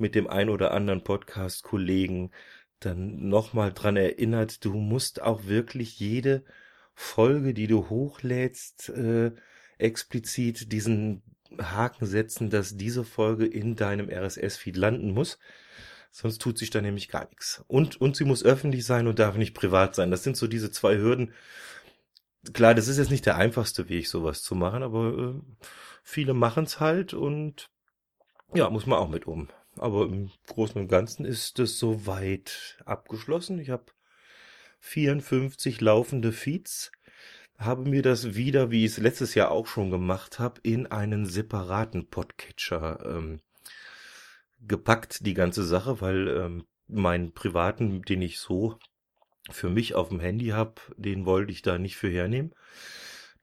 mit 0.02 0.14
dem 0.14 0.26
ein 0.26 0.50
oder 0.50 0.72
anderen 0.72 1.02
Podcast-Kollegen 1.02 2.32
dann 2.80 3.28
nochmal 3.28 3.72
dran 3.72 3.96
erinnert, 3.96 4.64
du 4.64 4.74
musst 4.74 5.22
auch 5.22 5.46
wirklich 5.46 5.98
jede 5.98 6.44
Folge, 6.94 7.54
die 7.54 7.68
du 7.68 7.88
hochlädst, 7.88 8.90
äh, 8.90 9.32
explizit 9.78 10.72
diesen 10.72 11.22
Haken 11.58 12.06
setzen, 12.06 12.50
dass 12.50 12.76
diese 12.76 13.04
Folge 13.04 13.46
in 13.46 13.76
deinem 13.76 14.10
RSS-Feed 14.10 14.76
landen 14.76 15.12
muss. 15.12 15.38
Sonst 16.10 16.42
tut 16.42 16.58
sich 16.58 16.70
da 16.70 16.80
nämlich 16.80 17.08
gar 17.08 17.28
nichts. 17.28 17.64
Und, 17.68 18.00
und 18.00 18.16
sie 18.16 18.24
muss 18.24 18.44
öffentlich 18.44 18.84
sein 18.84 19.06
und 19.06 19.18
darf 19.18 19.36
nicht 19.36 19.54
privat 19.54 19.94
sein. 19.94 20.10
Das 20.10 20.24
sind 20.24 20.36
so 20.36 20.46
diese 20.46 20.70
zwei 20.70 20.98
Hürden. 20.98 21.32
Klar, 22.52 22.74
das 22.74 22.88
ist 22.88 22.98
jetzt 22.98 23.10
nicht 23.10 23.24
der 23.24 23.36
einfachste 23.36 23.88
Weg, 23.88 24.08
sowas 24.08 24.42
zu 24.42 24.54
machen, 24.54 24.82
aber 24.82 25.16
äh, 25.16 25.64
viele 26.02 26.34
machen 26.34 26.64
es 26.64 26.80
halt 26.80 27.14
und 27.14 27.70
ja, 28.52 28.68
muss 28.68 28.86
man 28.86 28.98
auch 28.98 29.08
mit 29.08 29.26
um. 29.26 29.48
Aber 29.76 30.04
im 30.04 30.30
Großen 30.48 30.80
und 30.80 30.88
Ganzen 30.88 31.24
ist 31.24 31.58
es 31.58 31.78
soweit 31.78 32.78
abgeschlossen. 32.84 33.58
Ich 33.58 33.70
habe 33.70 33.86
54 34.80 35.80
laufende 35.80 36.32
Feeds, 36.32 36.92
habe 37.58 37.88
mir 37.88 38.02
das 38.02 38.34
wieder, 38.34 38.70
wie 38.70 38.84
ich 38.84 38.92
es 38.92 38.98
letztes 38.98 39.34
Jahr 39.34 39.50
auch 39.50 39.66
schon 39.66 39.90
gemacht 39.90 40.38
habe, 40.38 40.60
in 40.62 40.86
einen 40.88 41.26
separaten 41.26 42.08
Podcatcher 42.08 42.98
ähm, 43.06 43.40
gepackt, 44.66 45.24
die 45.24 45.34
ganze 45.34 45.64
Sache, 45.64 46.00
weil 46.00 46.28
ähm, 46.28 46.64
meinen 46.88 47.32
privaten, 47.32 48.02
den 48.02 48.22
ich 48.22 48.38
so 48.38 48.78
für 49.50 49.70
mich 49.70 49.94
auf 49.94 50.08
dem 50.08 50.20
Handy 50.20 50.48
habe, 50.48 50.74
den 50.96 51.24
wollte 51.26 51.52
ich 51.52 51.62
da 51.62 51.78
nicht 51.78 51.96
für 51.96 52.10
hernehmen. 52.10 52.54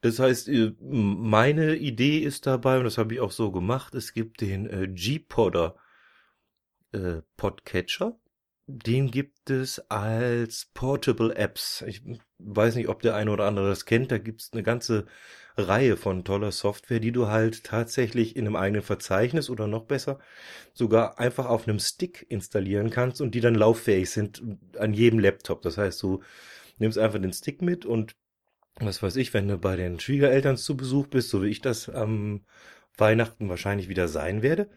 Das 0.02 0.20
heißt, 0.20 0.48
äh, 0.50 0.74
meine 0.80 1.76
Idee 1.76 2.20
ist 2.20 2.46
dabei, 2.46 2.78
und 2.78 2.86
das 2.86 2.98
habe 2.98 3.14
ich 3.14 3.20
auch 3.20 3.32
so 3.32 3.52
gemacht, 3.52 3.96
es 3.96 4.14
gibt 4.14 4.42
den 4.42 4.70
äh, 4.70 4.88
G-Podder 4.88 5.76
äh, 6.92 7.22
Podcatcher. 7.38 8.20
Den 8.68 9.10
gibt 9.10 9.50
es 9.50 9.80
als 9.90 10.70
Portable 10.74 11.36
Apps. 11.36 11.84
Ich 11.88 12.04
weiß 12.38 12.76
nicht, 12.76 12.88
ob 12.88 13.02
der 13.02 13.16
eine 13.16 13.32
oder 13.32 13.46
andere 13.46 13.70
das 13.70 13.86
kennt. 13.86 14.12
Da 14.12 14.20
gibt 14.20 14.42
es 14.42 14.54
eine 14.54 14.62
ganze 14.62 15.08
Reihe 15.58 15.98
von 15.98 16.24
toller 16.24 16.52
Software, 16.52 17.00
die 17.00 17.12
du 17.12 17.28
halt 17.28 17.64
tatsächlich 17.64 18.36
in 18.36 18.46
einem 18.46 18.56
eigenen 18.56 18.82
Verzeichnis 18.82 19.50
oder 19.50 19.68
noch 19.68 19.86
besser 19.86 20.20
sogar 20.74 21.20
einfach 21.20 21.48
auf 21.48 21.68
einem 21.68 21.80
Stick 21.80 22.26
installieren 22.30 22.90
kannst 22.90 23.22
und 23.22 23.36
die 23.36 23.42
dann 23.42 23.56
lauffähig 23.56 24.10
sind 24.10 24.42
an 24.78 24.94
jedem 24.94 25.20
Laptop. 25.20 25.62
Das 25.64 25.78
heißt, 25.78 26.02
du 26.04 26.22
nimmst 26.78 26.98
einfach 26.98 27.20
den 27.20 27.34
Stick 27.34 27.62
mit 27.62 27.86
und 27.86 28.16
was 28.76 29.04
weiß 29.04 29.18
ich, 29.18 29.34
wenn 29.34 29.48
du 29.48 29.58
bei 29.58 29.76
den 29.76 30.00
Schwiegereltern 30.00 30.58
zu 30.58 30.78
Besuch 30.78 31.08
bist, 31.08 31.30
so 31.30 31.44
wie 31.44 31.50
ich 31.50 31.62
das 31.62 31.90
am 31.90 32.46
Weihnachten 32.98 33.50
wahrscheinlich 33.50 33.90
wieder 33.90 34.08
sein 34.08 34.42
werde, 34.42 34.70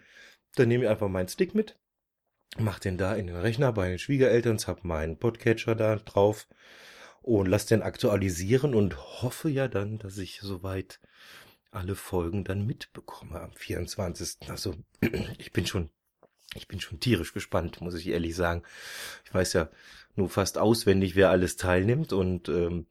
dann 0.56 0.68
nehme 0.68 0.84
ich 0.84 0.90
einfach 0.90 1.08
meinen 1.08 1.28
Stick 1.28 1.54
mit, 1.54 1.78
mach 2.58 2.78
den 2.78 2.98
da 2.98 3.14
in 3.14 3.26
den 3.26 3.36
Rechner 3.36 3.72
bei 3.72 3.88
den 3.88 3.98
Schwiegereltern, 3.98 4.58
hab 4.58 4.84
meinen 4.84 5.18
Podcatcher 5.18 5.74
da 5.74 5.96
drauf 5.96 6.46
und 7.22 7.46
lass 7.46 7.66
den 7.66 7.82
aktualisieren 7.82 8.74
und 8.74 8.96
hoffe 9.22 9.48
ja 9.48 9.68
dann, 9.68 9.98
dass 9.98 10.18
ich 10.18 10.40
soweit 10.40 11.00
alle 11.70 11.94
Folgen 11.94 12.44
dann 12.44 12.66
mitbekomme 12.66 13.40
am 13.40 13.52
24. 13.52 14.50
Also 14.50 14.74
ich 15.38 15.52
bin 15.52 15.66
schon, 15.66 15.88
ich 16.54 16.68
bin 16.68 16.80
schon 16.80 17.00
tierisch 17.00 17.32
gespannt, 17.32 17.80
muss 17.80 17.94
ich 17.94 18.08
ehrlich 18.08 18.36
sagen. 18.36 18.62
Ich 19.24 19.32
weiß 19.32 19.54
ja 19.54 19.70
nur 20.14 20.28
fast 20.28 20.58
auswendig, 20.58 21.16
wer 21.16 21.30
alles 21.30 21.56
teilnimmt 21.56 22.12
und 22.12 22.48
ähm, 22.48 22.86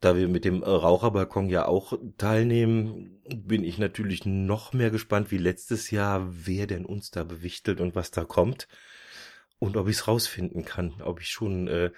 da 0.00 0.16
wir 0.16 0.28
mit 0.28 0.44
dem 0.44 0.62
Raucherbalkon 0.62 1.48
ja 1.48 1.66
auch 1.66 1.98
teilnehmen, 2.18 3.22
bin 3.34 3.64
ich 3.64 3.78
natürlich 3.78 4.26
noch 4.26 4.72
mehr 4.72 4.90
gespannt 4.90 5.30
wie 5.30 5.38
letztes 5.38 5.90
Jahr, 5.90 6.28
wer 6.30 6.66
denn 6.66 6.84
uns 6.84 7.10
da 7.10 7.24
bewichtelt 7.24 7.80
und 7.80 7.94
was 7.94 8.10
da 8.10 8.24
kommt 8.24 8.68
und 9.58 9.76
ob 9.76 9.88
ich 9.88 9.96
es 9.96 10.08
rausfinden 10.08 10.64
kann, 10.64 11.02
ob 11.02 11.20
ich 11.20 11.28
schon 11.28 11.68
äh, 11.68 11.90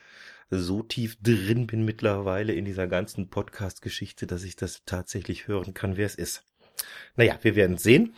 so 0.51 0.83
tief 0.83 1.17
drin 1.21 1.67
bin 1.67 1.85
mittlerweile 1.85 2.55
in 2.55 2.65
dieser 2.65 2.87
ganzen 2.87 3.29
Podcast-Geschichte, 3.29 4.27
dass 4.27 4.45
ich 4.45 4.57
das 4.57 4.85
tatsächlich 4.85 5.49
hören 5.49 5.75
kann, 5.75 5.97
wer 5.97 6.07
es 6.07 6.15
ist. 6.15 6.45
Naja, 7.17 7.39
wir 7.43 7.57
werden 7.57 7.77
sehen. 7.77 8.15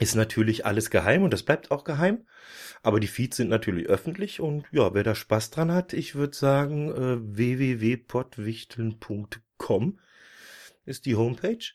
Ist 0.00 0.14
natürlich 0.14 0.64
alles 0.64 0.88
geheim 0.88 1.22
und 1.22 1.34
das 1.34 1.42
bleibt 1.42 1.70
auch 1.70 1.84
geheim. 1.84 2.26
Aber 2.82 2.98
die 2.98 3.08
Feeds 3.08 3.36
sind 3.36 3.50
natürlich 3.50 3.88
öffentlich 3.88 4.40
und 4.40 4.64
ja, 4.72 4.94
wer 4.94 5.02
da 5.02 5.14
Spaß 5.14 5.50
dran 5.50 5.70
hat, 5.70 5.92
ich 5.92 6.14
würde 6.14 6.34
sagen, 6.34 6.90
äh, 6.90 7.18
www.pottwichteln.com 7.36 9.98
ist 10.86 11.04
die 11.04 11.16
Homepage. 11.16 11.72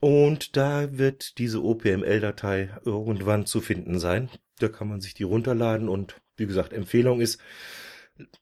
Und 0.00 0.56
da 0.56 0.96
wird 0.98 1.38
diese 1.38 1.60
OPML-Datei 1.62 2.70
irgendwann 2.84 3.46
zu 3.46 3.60
finden 3.60 3.98
sein. 3.98 4.30
Da 4.62 4.68
kann 4.68 4.88
man 4.88 5.00
sich 5.00 5.14
die 5.14 5.24
runterladen 5.24 5.88
und 5.88 6.20
wie 6.36 6.46
gesagt, 6.46 6.72
Empfehlung 6.72 7.20
ist, 7.20 7.40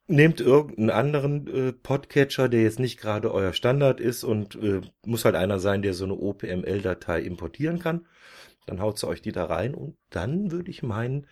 nehmt 0.07 0.41
irgendeinen 0.41 0.91
anderen 0.91 1.47
äh, 1.47 1.73
Podcatcher, 1.73 2.49
der 2.49 2.63
jetzt 2.63 2.79
nicht 2.79 3.01
gerade 3.01 3.33
euer 3.33 3.53
Standard 3.53 4.01
ist 4.01 4.25
und 4.25 4.57
äh, 4.57 4.81
muss 5.05 5.25
halt 5.25 5.37
einer 5.37 5.59
sein, 5.59 5.83
der 5.83 5.95
so 5.95 6.05
eine 6.05 6.15
OPML-Datei 6.15 7.21
importieren 7.21 7.79
kann. 7.79 8.07
Dann 8.67 8.81
haut 8.81 8.99
sie 8.99 9.09
euch 9.09 9.23
die 9.23 9.33
da 9.33 9.47
rein 9.47 9.75
und 9.75 9.97
dann 10.11 10.51
würde 10.51 10.71
ich 10.71 10.83
meinen, 10.83 11.27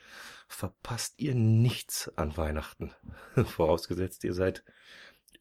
verpasst 0.48 1.20
ihr 1.20 1.34
nichts 1.34 2.10
an 2.16 2.36
Weihnachten. 2.36 2.92
Vorausgesetzt, 3.34 4.24
ihr 4.24 4.34
seid 4.34 4.64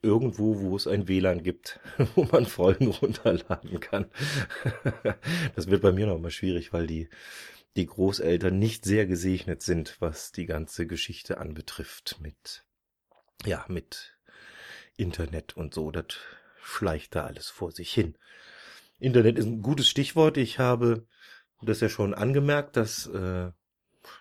irgendwo, 0.02 0.62
wo 0.62 0.76
es 0.76 0.88
ein 0.88 1.08
WLAN 1.08 1.44
gibt, 1.44 1.80
wo 2.16 2.24
man 2.32 2.46
Folgen 2.46 2.88
runterladen 2.88 3.80
kann. 3.80 4.06
das 5.56 5.68
wird 5.70 5.82
bei 5.82 5.92
mir 5.92 6.08
nochmal 6.08 6.32
schwierig, 6.32 6.74
weil 6.74 6.88
die 6.88 7.10
die 7.78 7.86
Großeltern 7.86 8.60
nicht 8.60 8.84
sehr 8.84 9.08
gesegnet 9.08 9.62
sind, 9.62 9.96
was 10.00 10.32
die 10.32 10.46
ganze 10.46 10.88
Geschichte 10.88 11.38
anbetrifft 11.38 12.18
mit 12.20 12.66
ja, 13.46 13.66
mit 13.68 14.18
Internet 14.96 15.56
und 15.56 15.74
so, 15.74 15.92
das 15.92 16.06
schleicht 16.62 17.16
da 17.16 17.26
alles 17.26 17.50
vor 17.50 17.72
sich 17.72 17.94
hin. 17.94 18.18
Internet 19.00 19.38
ist 19.38 19.46
ein 19.46 19.62
gutes 19.62 19.88
Stichwort. 19.88 20.38
Ich 20.38 20.60
habe 20.60 21.06
das 21.62 21.82
ja 21.82 21.90
schon 21.90 22.14
angemerkt, 22.14 22.76
dass 22.78 23.06
äh, 23.08 23.52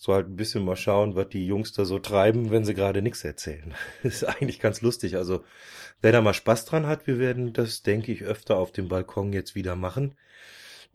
so 0.00 0.14
halt 0.14 0.28
ein 0.28 0.36
bisschen 0.36 0.64
mal 0.64 0.76
schauen, 0.76 1.14
was 1.14 1.28
die 1.28 1.46
Jungs 1.46 1.74
da 1.74 1.84
so 1.84 1.98
treiben, 1.98 2.50
wenn 2.50 2.64
sie 2.64 2.72
gerade 2.72 3.02
nichts 3.02 3.22
erzählen. 3.22 3.74
Ist 4.02 4.24
eigentlich 4.24 4.58
ganz 4.58 4.80
lustig. 4.80 5.16
Also 5.16 5.44
wer 6.00 6.10
da 6.10 6.22
mal 6.22 6.32
Spaß 6.32 6.64
dran 6.64 6.86
hat, 6.86 7.06
wir 7.06 7.18
werden 7.18 7.52
das, 7.52 7.82
denke 7.82 8.10
ich, 8.10 8.22
öfter 8.22 8.56
auf 8.56 8.72
dem 8.72 8.88
Balkon 8.88 9.34
jetzt 9.34 9.54
wieder 9.54 9.76
machen 9.76 10.16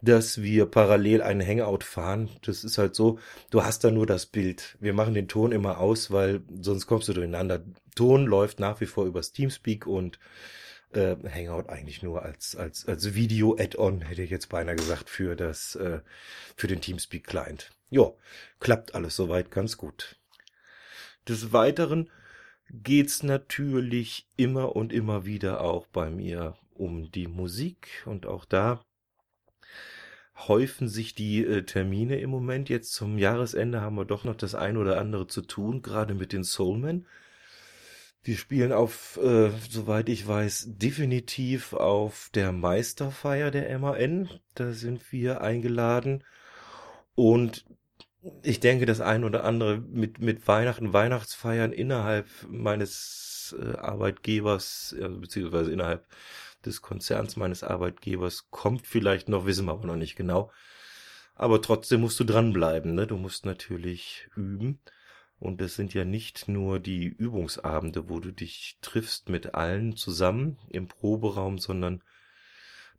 dass 0.02 0.42
wir 0.42 0.68
parallel 0.68 1.22
einen 1.24 1.46
Hangout 1.46 1.84
fahren. 1.84 2.30
Das 2.44 2.64
ist 2.64 2.78
halt 2.78 2.94
so, 2.96 3.18
du 3.50 3.64
hast 3.64 3.84
da 3.84 3.90
nur 3.90 4.06
das 4.06 4.28
Bild. 4.28 4.78
Wir 4.80 4.94
machen 4.94 5.16
den 5.16 5.30
Ton 5.30 5.52
immer 5.52 5.80
aus, 5.80 6.12
weil 6.12 6.42
sonst 6.62 6.86
kommst 6.86 7.08
du 7.08 7.14
durcheinander. 7.14 7.64
Ton 7.96 8.26
läuft 8.26 8.60
nach 8.60 8.82
wie 8.82 8.86
vor 8.86 9.06
übers 9.06 9.32
Teamspeak 9.32 9.88
und 9.88 10.20
äh, 10.96 11.16
Hangout 11.30 11.70
eigentlich 11.70 12.04
nur 12.04 12.24
als 12.24 12.56
als 12.56 12.88
als 12.88 13.14
Video-Add-on 13.16 14.02
hätte 14.02 14.24
ich 14.24 14.30
jetzt 14.30 14.50
beinahe 14.50 14.75
gesagt 14.75 15.10
für 15.10 15.36
das 15.36 15.75
äh, 15.75 16.00
für 16.56 16.68
den 16.68 16.82
Teamspeak 16.82 17.25
Client. 17.25 17.72
Ja, 17.90 18.12
klappt 18.60 18.96
alles 18.96 19.16
soweit 19.16 19.52
ganz 19.52 19.78
gut. 19.78 20.18
Des 21.28 21.54
Weiteren 21.54 22.10
geht's 22.70 23.24
natürlich 23.24 24.28
immer 24.38 24.75
und 24.75 24.94
immer 24.94 25.25
wieder 25.25 25.62
auch 25.62 25.88
bei 25.88 26.10
mir 26.10 26.58
um 26.74 27.12
die 27.12 27.28
Musik 27.28 28.04
und 28.06 28.25
auch 28.25 28.46
da 28.46 28.84
häufen 30.48 30.90
sich 30.90 31.16
die 31.16 31.46
äh, 31.46 31.64
Termine 31.64 32.20
im 32.20 32.30
Moment. 32.30 32.70
Jetzt 32.70 32.94
zum 32.94 33.18
Jahresende 33.18 33.82
haben 33.82 33.96
wir 33.96 34.06
doch 34.06 34.24
noch 34.24 34.36
das 34.36 34.56
ein 34.56 34.78
oder 34.78 35.00
andere 35.00 35.28
zu 35.28 35.42
tun, 35.42 35.82
gerade 35.82 36.14
mit 36.14 36.34
den 36.34 36.44
Soulmen. 36.44 37.06
Wir 38.25 38.38
spielen 38.38 38.72
auf, 38.72 39.20
äh, 39.22 39.51
soweit 39.70 40.10
ich 40.10 40.27
weiß, 40.27 40.70
definitiv 40.79 41.74
auf 41.74 42.32
der 42.34 42.51
Meisterfeier 42.51 43.51
der 43.51 43.77
MAN. 43.77 44.27
Da 44.55 44.72
sind 44.72 45.12
wir 45.12 45.41
eingeladen. 45.41 46.24
Und 47.13 47.65
ich 48.41 48.60
denke, 48.60 48.88
das 48.88 49.00
ein 49.00 49.25
oder 49.25 49.44
andere 49.44 49.77
mit, 49.77 50.22
mit 50.22 50.48
Weihnachten, 50.48 50.91
Weihnachtsfeiern 50.91 51.72
innerhalb 51.72 52.25
meines 52.50 53.55
äh, 53.60 53.77
Arbeitgebers, 53.77 54.96
äh, 55.00 55.08
beziehungsweise 55.08 55.72
innerhalb 55.72 56.08
des 56.65 56.82
Konzerns 56.82 57.36
meines 57.36 57.63
Arbeitgebers 57.63 58.50
kommt 58.50 58.88
vielleicht 58.88 59.29
noch, 59.29 59.46
wissen 59.46 59.67
wir 59.67 59.74
aber 59.74 59.86
noch 59.86 59.98
nicht 59.98 60.15
genau. 60.15 60.51
Aber 61.36 61.62
trotzdem 61.62 62.01
musst 62.01 62.20
du 62.20 62.24
dranbleiben, 62.24 62.96
ne? 62.96 63.05
Du 63.05 63.17
musst 63.17 63.46
natürlich 63.46 64.27
üben. 64.36 64.79
Und 65.39 65.62
es 65.62 65.75
sind 65.75 65.94
ja 65.94 66.06
nicht 66.06 66.48
nur 66.48 66.80
die 66.80 67.06
Übungsabende, 67.06 68.10
wo 68.10 68.19
du 68.19 68.32
dich 68.32 68.78
triffst 68.82 69.30
mit 69.30 69.54
allen 69.54 69.95
zusammen 69.95 70.58
im 70.69 70.88
Proberaum, 70.88 71.58
sondern 71.58 72.02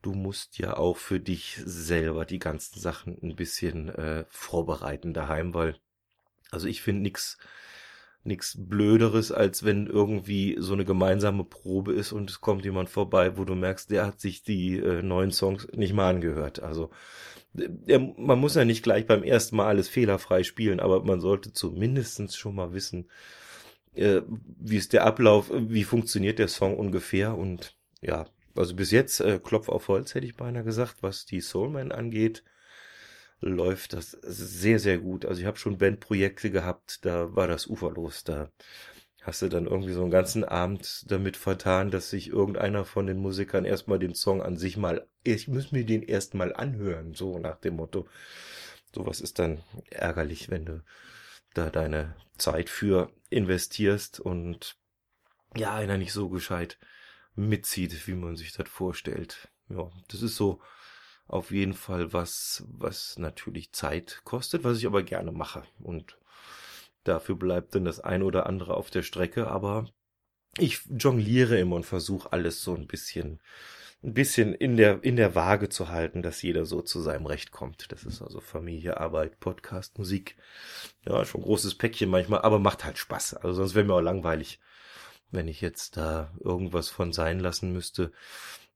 du 0.03 0.13
musst 0.13 0.59
ja 0.59 0.77
auch 0.77 0.97
für 0.97 1.19
dich 1.19 1.61
selber 1.65 2.25
die 2.25 2.39
ganzen 2.39 2.79
Sachen 2.79 3.19
ein 3.23 3.37
bisschen 3.37 3.89
äh, 3.89 4.25
vorbereiten 4.29 5.15
daheim, 5.15 5.55
weil 5.55 5.77
also 6.51 6.69
ich 6.69 6.83
finde 6.83 7.03
nix 7.03 7.39
nichts 8.27 8.57
Blöderes, 8.59 9.31
als 9.33 9.65
wenn 9.65 9.87
irgendwie 9.87 10.57
so 10.59 10.73
eine 10.73 10.85
gemeinsame 10.85 11.45
Probe 11.45 11.93
ist 11.93 12.13
und 12.13 12.29
es 12.29 12.41
kommt 12.41 12.65
jemand 12.65 12.91
vorbei, 12.91 13.39
wo 13.39 13.45
du 13.45 13.55
merkst, 13.55 13.91
der 13.91 14.05
hat 14.07 14.21
sich 14.21 14.43
die 14.43 14.79
äh, 14.79 15.03
neuen 15.03 15.31
Songs 15.31 15.69
nicht 15.73 15.95
mal 15.95 16.11
angehört. 16.11 16.61
Also 16.61 16.91
man 18.17 18.39
muss 18.39 18.55
ja 18.55 18.65
nicht 18.65 18.83
gleich 18.83 19.07
beim 19.07 19.23
ersten 19.23 19.57
Mal 19.57 19.67
alles 19.67 19.89
fehlerfrei 19.89 20.43
spielen, 20.43 20.81
aber 20.81 21.05
man 21.05 21.21
sollte 21.21 21.53
zumindestens 21.53 22.37
schon 22.37 22.55
mal 22.55 22.73
wissen, 22.73 23.09
äh, 23.95 24.23
wie 24.27 24.77
ist 24.77 24.93
der 24.93 25.05
Ablauf, 25.05 25.51
wie 25.53 25.85
funktioniert 25.85 26.39
der 26.39 26.49
Song 26.49 26.77
ungefähr 26.77 27.37
und 27.37 27.77
ja, 28.03 28.27
also 28.55 28.75
bis 28.75 28.91
jetzt 28.91 29.21
äh, 29.21 29.41
Klopf 29.43 29.69
auf 29.69 29.89
Holz 29.89 30.15
hätte 30.15 30.27
ich 30.27 30.37
beinahe 30.37 30.65
gesagt, 30.65 31.03
was 31.03 31.27
die 31.27 31.41
Soulman 31.41 31.93
angeht 31.93 32.43
läuft 33.41 33.93
das 33.93 34.13
sehr, 34.23 34.79
sehr 34.79 34.99
gut. 34.99 35.25
Also 35.25 35.41
ich 35.41 35.47
habe 35.47 35.59
schon 35.59 35.79
Bandprojekte 35.79 36.51
gehabt, 36.51 37.05
da 37.05 37.35
war 37.35 37.47
das 37.49 37.67
uferlos. 37.67 38.25
Da 38.25 38.51
hast 39.27 39.43
du 39.43 39.49
dann 39.49 39.67
irgendwie 39.67 39.93
so 39.93 40.03
einen 40.03 40.11
ganzen 40.11 40.45
Abend 40.45 41.05
damit 41.11 41.37
vertan, 41.37 41.91
dass 41.91 42.11
sich 42.11 42.29
irgendeiner 42.29 42.85
von 42.85 43.07
den 43.09 43.19
Musikern 43.19 43.65
erstmal 43.65 43.99
den 43.99 44.15
Song 44.15 44.41
an 44.41 44.57
sich 44.57 44.77
mal, 44.77 45.09
ich 45.25 45.49
muss 45.49 45.73
mir 45.73 45.85
den 45.85 46.03
erstmal 46.03 46.55
anhören, 46.55 47.13
so 47.15 47.39
nach 47.39 47.57
dem 47.57 47.77
Motto. 47.77 48.07
Sowas 48.95 49.21
ist 49.21 49.41
dann 49.41 49.63
ärgerlich, 49.91 50.49
wenn 50.49 50.65
du 50.65 50.85
da 51.55 51.71
deine 51.71 52.15
Zeit 52.39 52.71
für 52.71 53.11
investierst 53.29 54.21
und 54.21 54.77
ja, 55.57 55.75
einer 55.75 55.99
nicht 55.99 56.13
so 56.13 56.29
gescheit 56.29 56.79
mitzieht, 57.35 58.07
wie 58.07 58.15
man 58.15 58.37
sich 58.37 58.53
das 58.53 58.69
vorstellt. 58.69 59.49
Ja, 59.69 59.91
das 60.09 60.23
ist 60.23 60.37
so 60.37 60.61
auf 61.27 61.51
jeden 61.51 61.75
Fall 61.75 62.13
was, 62.13 62.65
was 62.69 63.19
natürlich 63.19 63.73
Zeit 63.73 64.21
kostet, 64.23 64.63
was 64.63 64.79
ich 64.79 64.87
aber 64.87 65.03
gerne 65.03 65.33
mache. 65.33 65.65
Und 65.81 66.17
dafür 67.09 67.37
bleibt 67.37 67.75
dann 67.75 67.85
das 67.85 68.01
ein 68.01 68.23
oder 68.23 68.47
andere 68.47 68.75
auf 68.75 68.91
der 68.91 69.03
Strecke, 69.03 69.49
aber 69.49 69.87
ich 70.59 70.81
jongliere 70.91 71.59
immer 71.59 71.77
und 71.77 71.87
versuche 71.87 72.33
alles 72.33 72.63
so 72.63 72.75
ein 72.75 72.87
bisschen, 72.87 73.41
ein 74.03 74.15
bisschen 74.15 74.55
in 74.55 74.77
der, 74.77 75.03
in 75.05 75.17
der 75.17 75.35
Waage 75.35 75.69
zu 75.69 75.89
halten, 75.89 76.23
dass 76.23 76.43
jeder 76.43 76.65
so 76.65 76.81
zu 76.83 77.01
seinem 77.01 77.27
Recht 77.27 77.51
kommt. 77.51 77.93
Das 77.93 78.05
ist 78.05 78.23
also 78.23 78.41
Familie, 78.41 78.99
Arbeit, 78.99 79.39
Podcast, 79.41 79.99
Musik. 79.99 80.37
Ja, 81.07 81.25
schon 81.25 81.43
großes 81.43 81.75
Päckchen 81.77 82.09
manchmal, 82.09 82.43
aber 82.43 82.59
macht 82.59 82.85
halt 82.85 82.99
Spaß. 82.99 83.35
Also 83.35 83.55
sonst 83.55 83.75
wäre 83.75 83.85
mir 83.85 83.95
auch 83.95 84.01
langweilig, 84.01 84.61
wenn 85.31 85.49
ich 85.49 85.61
jetzt 85.61 85.97
da 85.97 86.33
irgendwas 86.41 86.89
von 86.89 87.13
sein 87.13 87.41
lassen 87.41 87.73
müsste 87.73 88.13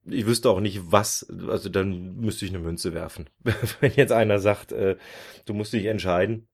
ich 0.04 0.26
wüsste 0.26 0.50
auch 0.50 0.60
nicht, 0.60 0.80
was, 0.90 1.26
also 1.48 1.68
dann 1.68 2.16
müsste 2.16 2.44
ich 2.44 2.50
eine 2.50 2.60
Münze 2.60 2.94
werfen. 2.94 3.28
Wenn 3.80 3.92
jetzt 3.92 4.12
einer 4.12 4.38
sagt, 4.38 4.72
äh, 4.72 4.96
du 5.44 5.54
musst 5.54 5.72
dich 5.72 5.86
entscheiden. 5.86 6.48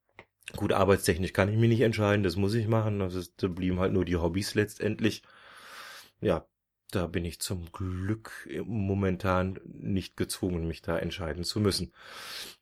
Gut, 0.55 0.73
arbeitstechnisch 0.73 1.33
kann 1.33 1.49
ich 1.49 1.57
mich 1.57 1.69
nicht 1.69 1.81
entscheiden, 1.81 2.23
das 2.23 2.37
muss 2.37 2.55
ich 2.55 2.69
machen. 2.69 3.03
Also 3.03 3.21
da 3.37 3.49
blieben 3.49 3.81
halt 3.81 3.93
nur 3.93 4.05
die 4.05 4.17
Hobbys 4.17 4.55
letztendlich. 4.55 5.23
Ja, 6.21 6.47
da 6.93 7.07
bin 7.09 7.25
ich 7.25 7.41
zum 7.41 7.73
Glück 7.73 8.49
momentan 8.65 9.59
nicht 9.65 10.17
gezwungen, 10.17 10.69
mich 10.69 10.83
da 10.83 10.99
entscheiden 10.99 11.43
zu 11.43 11.61
müssen. 11.61 11.93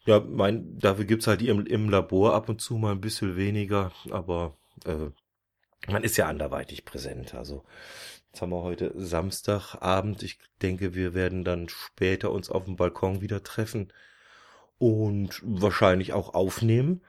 Ja, 0.07 0.21
mein, 0.21 0.79
dafür 0.79 1.05
gibt's 1.05 1.27
halt 1.27 1.43
im, 1.43 1.67
im 1.67 1.91
Labor 1.91 2.35
ab 2.35 2.49
und 2.49 2.61
zu 2.61 2.77
mal 2.77 2.93
ein 2.93 3.03
bisschen 3.03 3.37
weniger, 3.37 3.93
aber 4.11 4.57
äh, 4.87 5.11
man 5.91 6.03
ist 6.05 6.17
ja 6.17 6.27
anderweitig 6.27 6.87
präsent. 6.87 7.35
Also 7.35 7.65
Jetzt 8.35 8.43
haben 8.43 8.51
wir 8.51 8.63
heute 8.63 8.93
Samstagabend. 8.97 10.25
Ich 10.25 10.41
denke, 10.61 10.97
wir 10.97 11.15
werden 11.15 11.45
dann 11.45 11.69
später 11.69 12.33
uns 12.33 12.51
auf 12.51 12.65
dem 12.65 12.75
Balkon 12.75 13.21
wieder 13.21 13.45
treffen 13.45 13.93
und 14.77 15.41
wahrscheinlich 15.45 16.13
auch 16.13 16.35
aufnehmen. 16.35 17.01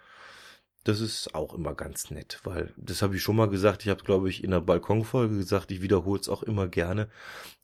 Das 0.85 1.01
ist 1.01 1.33
auch 1.33 1.55
immer 1.55 1.73
ganz 1.73 2.11
nett, 2.11 2.39
weil 2.43 2.71
das 2.77 3.01
habe 3.01 3.15
ich 3.15 3.23
schon 3.23 3.35
mal 3.35 3.49
gesagt. 3.49 3.81
Ich 3.81 3.89
habe, 3.89 4.03
glaube 4.03 4.29
ich, 4.29 4.43
in 4.43 4.51
der 4.51 4.61
Balkonfolge 4.61 5.35
gesagt. 5.35 5.71
Ich 5.71 5.81
wiederhole 5.81 6.19
es 6.19 6.29
auch 6.29 6.43
immer 6.43 6.67
gerne. 6.67 7.09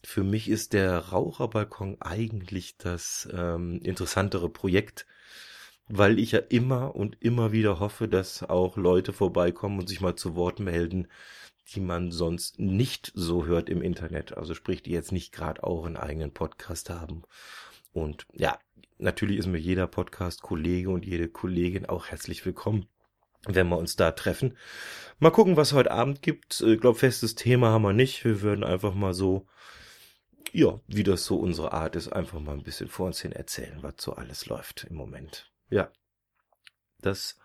Für 0.03 0.23
mich 0.23 0.49
ist 0.49 0.73
der 0.73 0.97
Raucherbalkon 0.97 2.01
eigentlich 2.01 2.77
das 2.79 3.29
ähm, 3.31 3.79
interessantere 3.83 4.49
Projekt, 4.49 5.05
weil 5.87 6.17
ich 6.17 6.31
ja 6.31 6.39
immer 6.39 6.95
und 6.95 7.15
immer 7.21 7.51
wieder 7.51 7.79
hoffe, 7.79 8.07
dass 8.07 8.41
auch 8.41 8.75
Leute 8.75 9.13
vorbeikommen 9.13 9.77
und 9.77 9.87
sich 9.87 10.01
mal 10.01 10.15
zu 10.15 10.35
Wort 10.35 10.59
melden, 10.59 11.07
die 11.75 11.79
man 11.79 12.11
sonst 12.11 12.59
nicht 12.59 13.11
so 13.13 13.45
hört 13.45 13.69
im 13.69 13.83
Internet. 13.83 14.35
Also 14.35 14.55
sprich, 14.55 14.81
die 14.81 14.93
jetzt 14.93 15.11
nicht 15.11 15.31
gerade 15.31 15.63
auch 15.63 15.85
einen 15.85 15.97
eigenen 15.97 16.33
Podcast 16.33 16.89
haben. 16.89 17.21
Und 17.93 18.25
ja, 18.33 18.57
natürlich 18.97 19.37
ist 19.37 19.45
mir 19.45 19.59
jeder 19.59 19.85
Podcast-Kollege 19.85 20.89
und 20.89 21.05
jede 21.05 21.27
Kollegin 21.29 21.85
auch 21.85 22.07
herzlich 22.07 22.43
willkommen. 22.47 22.87
Wenn 23.47 23.69
wir 23.69 23.77
uns 23.77 23.95
da 23.95 24.11
treffen. 24.11 24.57
Mal 25.19 25.31
gucken, 25.31 25.57
was 25.57 25.73
heute 25.73 25.91
Abend 25.91 26.21
gibt. 26.21 26.61
Ich 26.61 26.79
glaube, 26.79 26.97
festes 26.97 27.35
Thema 27.35 27.69
haben 27.69 27.83
wir 27.83 27.93
nicht. 27.93 28.25
Wir 28.25 28.41
würden 28.41 28.63
einfach 28.63 28.93
mal 28.93 29.13
so, 29.13 29.47
ja, 30.51 30.79
wie 30.87 31.03
das 31.03 31.25
so 31.25 31.37
unsere 31.37 31.73
Art 31.73 31.95
ist, 31.95 32.07
einfach 32.07 32.39
mal 32.39 32.53
ein 32.53 32.63
bisschen 32.63 32.87
vor 32.87 33.07
uns 33.07 33.21
hin 33.21 33.31
erzählen, 33.31 33.77
was 33.81 33.95
so 33.99 34.13
alles 34.13 34.47
läuft 34.47 34.85
im 34.89 34.95
Moment. 34.95 35.51
Ja. 35.69 35.91
Das 37.01 37.37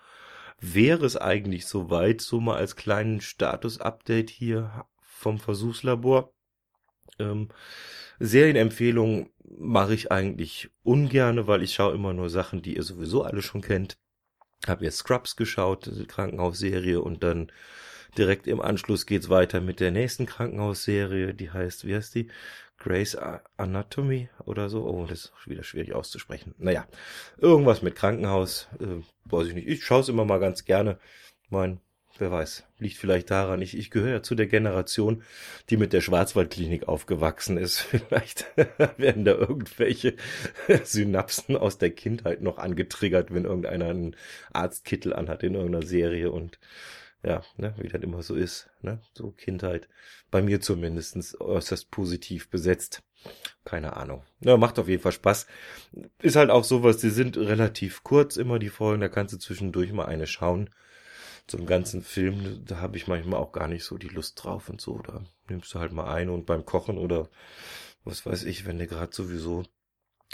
wäre 0.58 1.04
es 1.04 1.16
eigentlich 1.16 1.66
soweit, 1.66 2.20
so 2.20 2.40
mal 2.40 2.56
als 2.56 2.76
kleinen 2.76 3.20
Status-Update 3.20 4.30
hier 4.30 4.86
vom 5.00 5.38
Versuchslabor. 5.38 6.32
Ähm, 7.18 7.48
Serienempfehlungen 8.18 9.30
mache 9.58 9.94
ich 9.94 10.10
eigentlich 10.10 10.70
ungerne, 10.82 11.46
weil 11.46 11.62
ich 11.62 11.74
schaue 11.74 11.94
immer 11.94 12.12
nur 12.12 12.30
Sachen, 12.30 12.62
die 12.62 12.76
ihr 12.76 12.82
sowieso 12.82 13.22
alle 13.22 13.42
schon 13.42 13.60
kennt. 13.60 13.98
Hab 14.66 14.82
jetzt 14.82 14.98
Scrubs 14.98 15.36
geschaut, 15.36 15.90
Krankenhausserie, 16.08 17.00
und 17.00 17.22
dann 17.22 17.52
direkt 18.16 18.46
im 18.46 18.60
Anschluss 18.60 19.06
geht's 19.06 19.28
weiter 19.28 19.60
mit 19.60 19.80
der 19.80 19.90
nächsten 19.90 20.26
Krankenhausserie, 20.26 21.34
die 21.34 21.50
heißt, 21.50 21.86
wie 21.86 21.94
heißt 21.94 22.14
die? 22.14 22.28
Grace 22.78 23.16
Anatomy 23.56 24.28
oder 24.44 24.68
so. 24.68 24.84
Oh, 24.86 25.06
das 25.06 25.26
ist 25.26 25.32
wieder 25.46 25.62
schwierig 25.62 25.94
auszusprechen. 25.94 26.54
Naja, 26.58 26.86
irgendwas 27.38 27.82
mit 27.82 27.96
Krankenhaus, 27.96 28.68
äh, 28.80 29.02
weiß 29.24 29.48
ich 29.48 29.54
nicht. 29.54 29.66
Ich 29.66 29.84
schaue 29.84 30.00
es 30.00 30.08
immer 30.08 30.24
mal 30.24 30.40
ganz 30.40 30.64
gerne. 30.64 30.98
Mein 31.48 31.80
Wer 32.18 32.30
weiß, 32.30 32.64
liegt 32.78 32.96
vielleicht 32.96 33.30
daran, 33.30 33.60
ich, 33.60 33.76
ich 33.76 33.90
gehöre 33.90 34.10
ja 34.10 34.22
zu 34.22 34.34
der 34.34 34.46
Generation, 34.46 35.22
die 35.68 35.76
mit 35.76 35.92
der 35.92 36.00
Schwarzwaldklinik 36.00 36.88
aufgewachsen 36.88 37.58
ist. 37.58 37.80
Vielleicht 38.06 38.46
werden 38.96 39.24
da 39.24 39.32
irgendwelche 39.34 40.14
Synapsen 40.84 41.56
aus 41.56 41.78
der 41.78 41.90
Kindheit 41.90 42.40
noch 42.40 42.58
angetriggert, 42.58 43.34
wenn 43.34 43.44
irgendeiner 43.44 43.90
einen 43.90 44.16
Arztkittel 44.52 45.12
anhat 45.12 45.42
in 45.42 45.54
irgendeiner 45.54 45.86
Serie 45.86 46.30
und 46.30 46.58
ja, 47.22 47.42
ne, 47.56 47.74
wie 47.78 47.88
das 47.88 48.02
immer 48.02 48.22
so 48.22 48.34
ist, 48.34 48.68
ne, 48.82 49.00
so 49.12 49.32
Kindheit. 49.32 49.88
Bei 50.30 50.42
mir 50.42 50.60
zumindest 50.60 51.40
äußerst 51.40 51.90
positiv 51.90 52.48
besetzt. 52.48 53.02
Keine 53.64 53.96
Ahnung. 53.96 54.22
Ja, 54.40 54.56
macht 54.56 54.78
auf 54.78 54.88
jeden 54.88 55.02
Fall 55.02 55.12
Spaß. 55.12 55.46
Ist 56.20 56.36
halt 56.36 56.50
auch 56.50 56.64
sowas, 56.64 56.98
die 56.98 57.10
sind 57.10 57.36
relativ 57.36 58.04
kurz 58.04 58.36
immer 58.36 58.58
die 58.58 58.68
Folgen, 58.68 59.00
da 59.00 59.08
kannst 59.08 59.34
du 59.34 59.38
zwischendurch 59.38 59.92
mal 59.92 60.06
eine 60.06 60.26
schauen 60.26 60.70
zum 61.46 61.66
ganzen 61.66 62.02
Film, 62.02 62.64
da 62.64 62.80
habe 62.80 62.96
ich 62.96 63.06
manchmal 63.06 63.40
auch 63.40 63.52
gar 63.52 63.68
nicht 63.68 63.84
so 63.84 63.98
die 63.98 64.08
Lust 64.08 64.42
drauf 64.42 64.68
und 64.68 64.80
so. 64.80 64.98
Da 64.98 65.24
nimmst 65.48 65.74
du 65.74 65.78
halt 65.78 65.92
mal 65.92 66.12
ein 66.12 66.28
und 66.28 66.46
beim 66.46 66.64
Kochen 66.64 66.98
oder 66.98 67.28
was 68.04 68.26
weiß 68.26 68.44
ich, 68.44 68.66
wenn 68.66 68.78
du 68.78 68.86
gerade 68.86 69.14
sowieso 69.14 69.64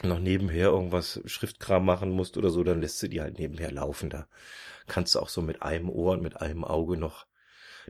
noch 0.03 0.19
nebenher 0.19 0.69
irgendwas 0.69 1.21
Schriftkram 1.27 1.85
machen 1.85 2.11
musst 2.11 2.37
oder 2.37 2.51
so, 2.51 2.65
dann 2.65 2.81
lässt 2.81 3.03
du 3.03 3.09
die 3.09 3.21
halt 3.21 3.39
nebenher 3.39 3.71
laufen. 3.71 4.09
Da 4.09 4.27
kannst 4.87 5.15
du 5.15 5.21
auch 5.21 5.29
so 5.29 5.43
mit 5.43 5.63
einem 5.63 5.91
Ohr 5.91 6.13
und 6.13 6.23
mit 6.23 6.41
einem 6.41 6.65
Auge 6.65 6.97
noch 6.97 7.27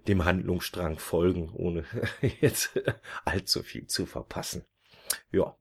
dem 0.08 0.24
Handlungsstrang 0.24 0.98
folgen, 0.98 1.50
ohne 1.54 1.84
jetzt 2.40 2.72
allzu 3.24 3.62
viel 3.62 3.86
zu 3.86 4.06
verpassen. 4.06 4.64
Ja, 5.30 5.56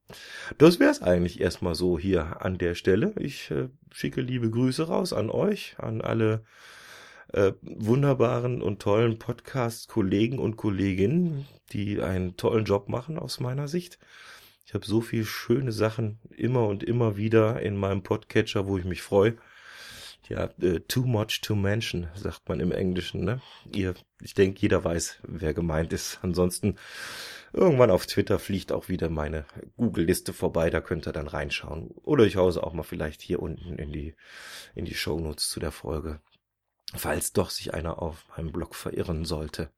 das 0.57 0.79
wär's 0.79 1.01
eigentlich 1.01 1.41
erstmal 1.41 1.75
so 1.75 1.99
hier 1.99 2.41
an 2.41 2.57
der 2.57 2.73
Stelle. 2.73 3.13
Ich 3.17 3.51
äh, 3.51 3.69
schicke 3.91 4.21
liebe 4.21 4.49
Grüße 4.49 4.87
raus 4.87 5.13
an 5.13 5.29
euch, 5.29 5.75
an 5.77 6.01
alle 6.01 6.45
äh, 7.33 7.53
wunderbaren 7.61 8.61
und 8.61 8.81
tollen 8.81 9.17
Podcast-Kollegen 9.19 10.39
und 10.39 10.57
Kolleginnen, 10.57 11.47
die 11.71 12.01
einen 12.01 12.35
tollen 12.37 12.65
Job 12.65 12.89
machen 12.89 13.17
aus 13.17 13.39
meiner 13.39 13.67
Sicht. 13.67 13.99
Ich 14.65 14.73
habe 14.73 14.85
so 14.85 15.01
viel 15.01 15.25
schöne 15.25 15.71
Sachen 15.71 16.19
immer 16.35 16.67
und 16.67 16.83
immer 16.83 17.17
wieder 17.17 17.61
in 17.61 17.77
meinem 17.77 18.03
Podcatcher, 18.03 18.67
wo 18.67 18.77
ich 18.77 18.85
mich 18.85 19.01
freue. 19.01 19.37
Ja, 20.29 20.49
äh, 20.61 20.79
too 20.87 21.03
much 21.05 21.41
to 21.41 21.55
mention, 21.55 22.07
sagt 22.15 22.47
man 22.47 22.59
im 22.59 22.71
Englischen. 22.71 23.25
Ne? 23.25 23.41
Ihr, 23.73 23.95
ich 24.21 24.33
denke, 24.33 24.61
jeder 24.61 24.83
weiß, 24.83 25.19
wer 25.23 25.53
gemeint 25.53 25.91
ist. 25.91 26.19
Ansonsten 26.21 26.77
irgendwann 27.51 27.91
auf 27.91 28.05
Twitter 28.05 28.39
fliegt 28.39 28.71
auch 28.71 28.87
wieder 28.87 29.09
meine 29.09 29.45
Google-Liste 29.75 30.31
vorbei. 30.31 30.69
Da 30.69 30.79
könnt 30.79 31.05
ihr 31.05 31.11
dann 31.11 31.27
reinschauen. 31.27 31.89
Oder 32.03 32.25
ich 32.25 32.37
hause 32.37 32.63
auch 32.63 32.71
mal 32.71 32.83
vielleicht 32.83 33.21
hier 33.21 33.41
unten 33.41 33.75
in 33.77 33.91
die 33.91 34.13
in 34.73 34.85
die 34.85 34.95
Shownotes 34.95 35.49
zu 35.49 35.59
der 35.59 35.71
Folge 35.71 36.21
falls 36.95 37.33
doch 37.33 37.49
sich 37.49 37.73
einer 37.73 38.01
auf 38.01 38.25
meinem 38.29 38.51
Blog 38.51 38.75
verirren 38.75 39.25
sollte. 39.25 39.71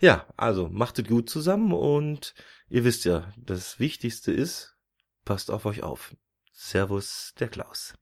Ja, 0.00 0.26
also 0.36 0.68
machtet 0.68 1.08
gut 1.08 1.30
zusammen 1.30 1.72
und 1.72 2.34
ihr 2.68 2.84
wisst 2.84 3.04
ja, 3.04 3.32
das 3.36 3.78
Wichtigste 3.78 4.32
ist, 4.32 4.76
passt 5.24 5.50
auf 5.50 5.66
euch 5.66 5.82
auf. 5.82 6.16
Servus, 6.52 7.34
der 7.38 7.48
Klaus. 7.48 7.94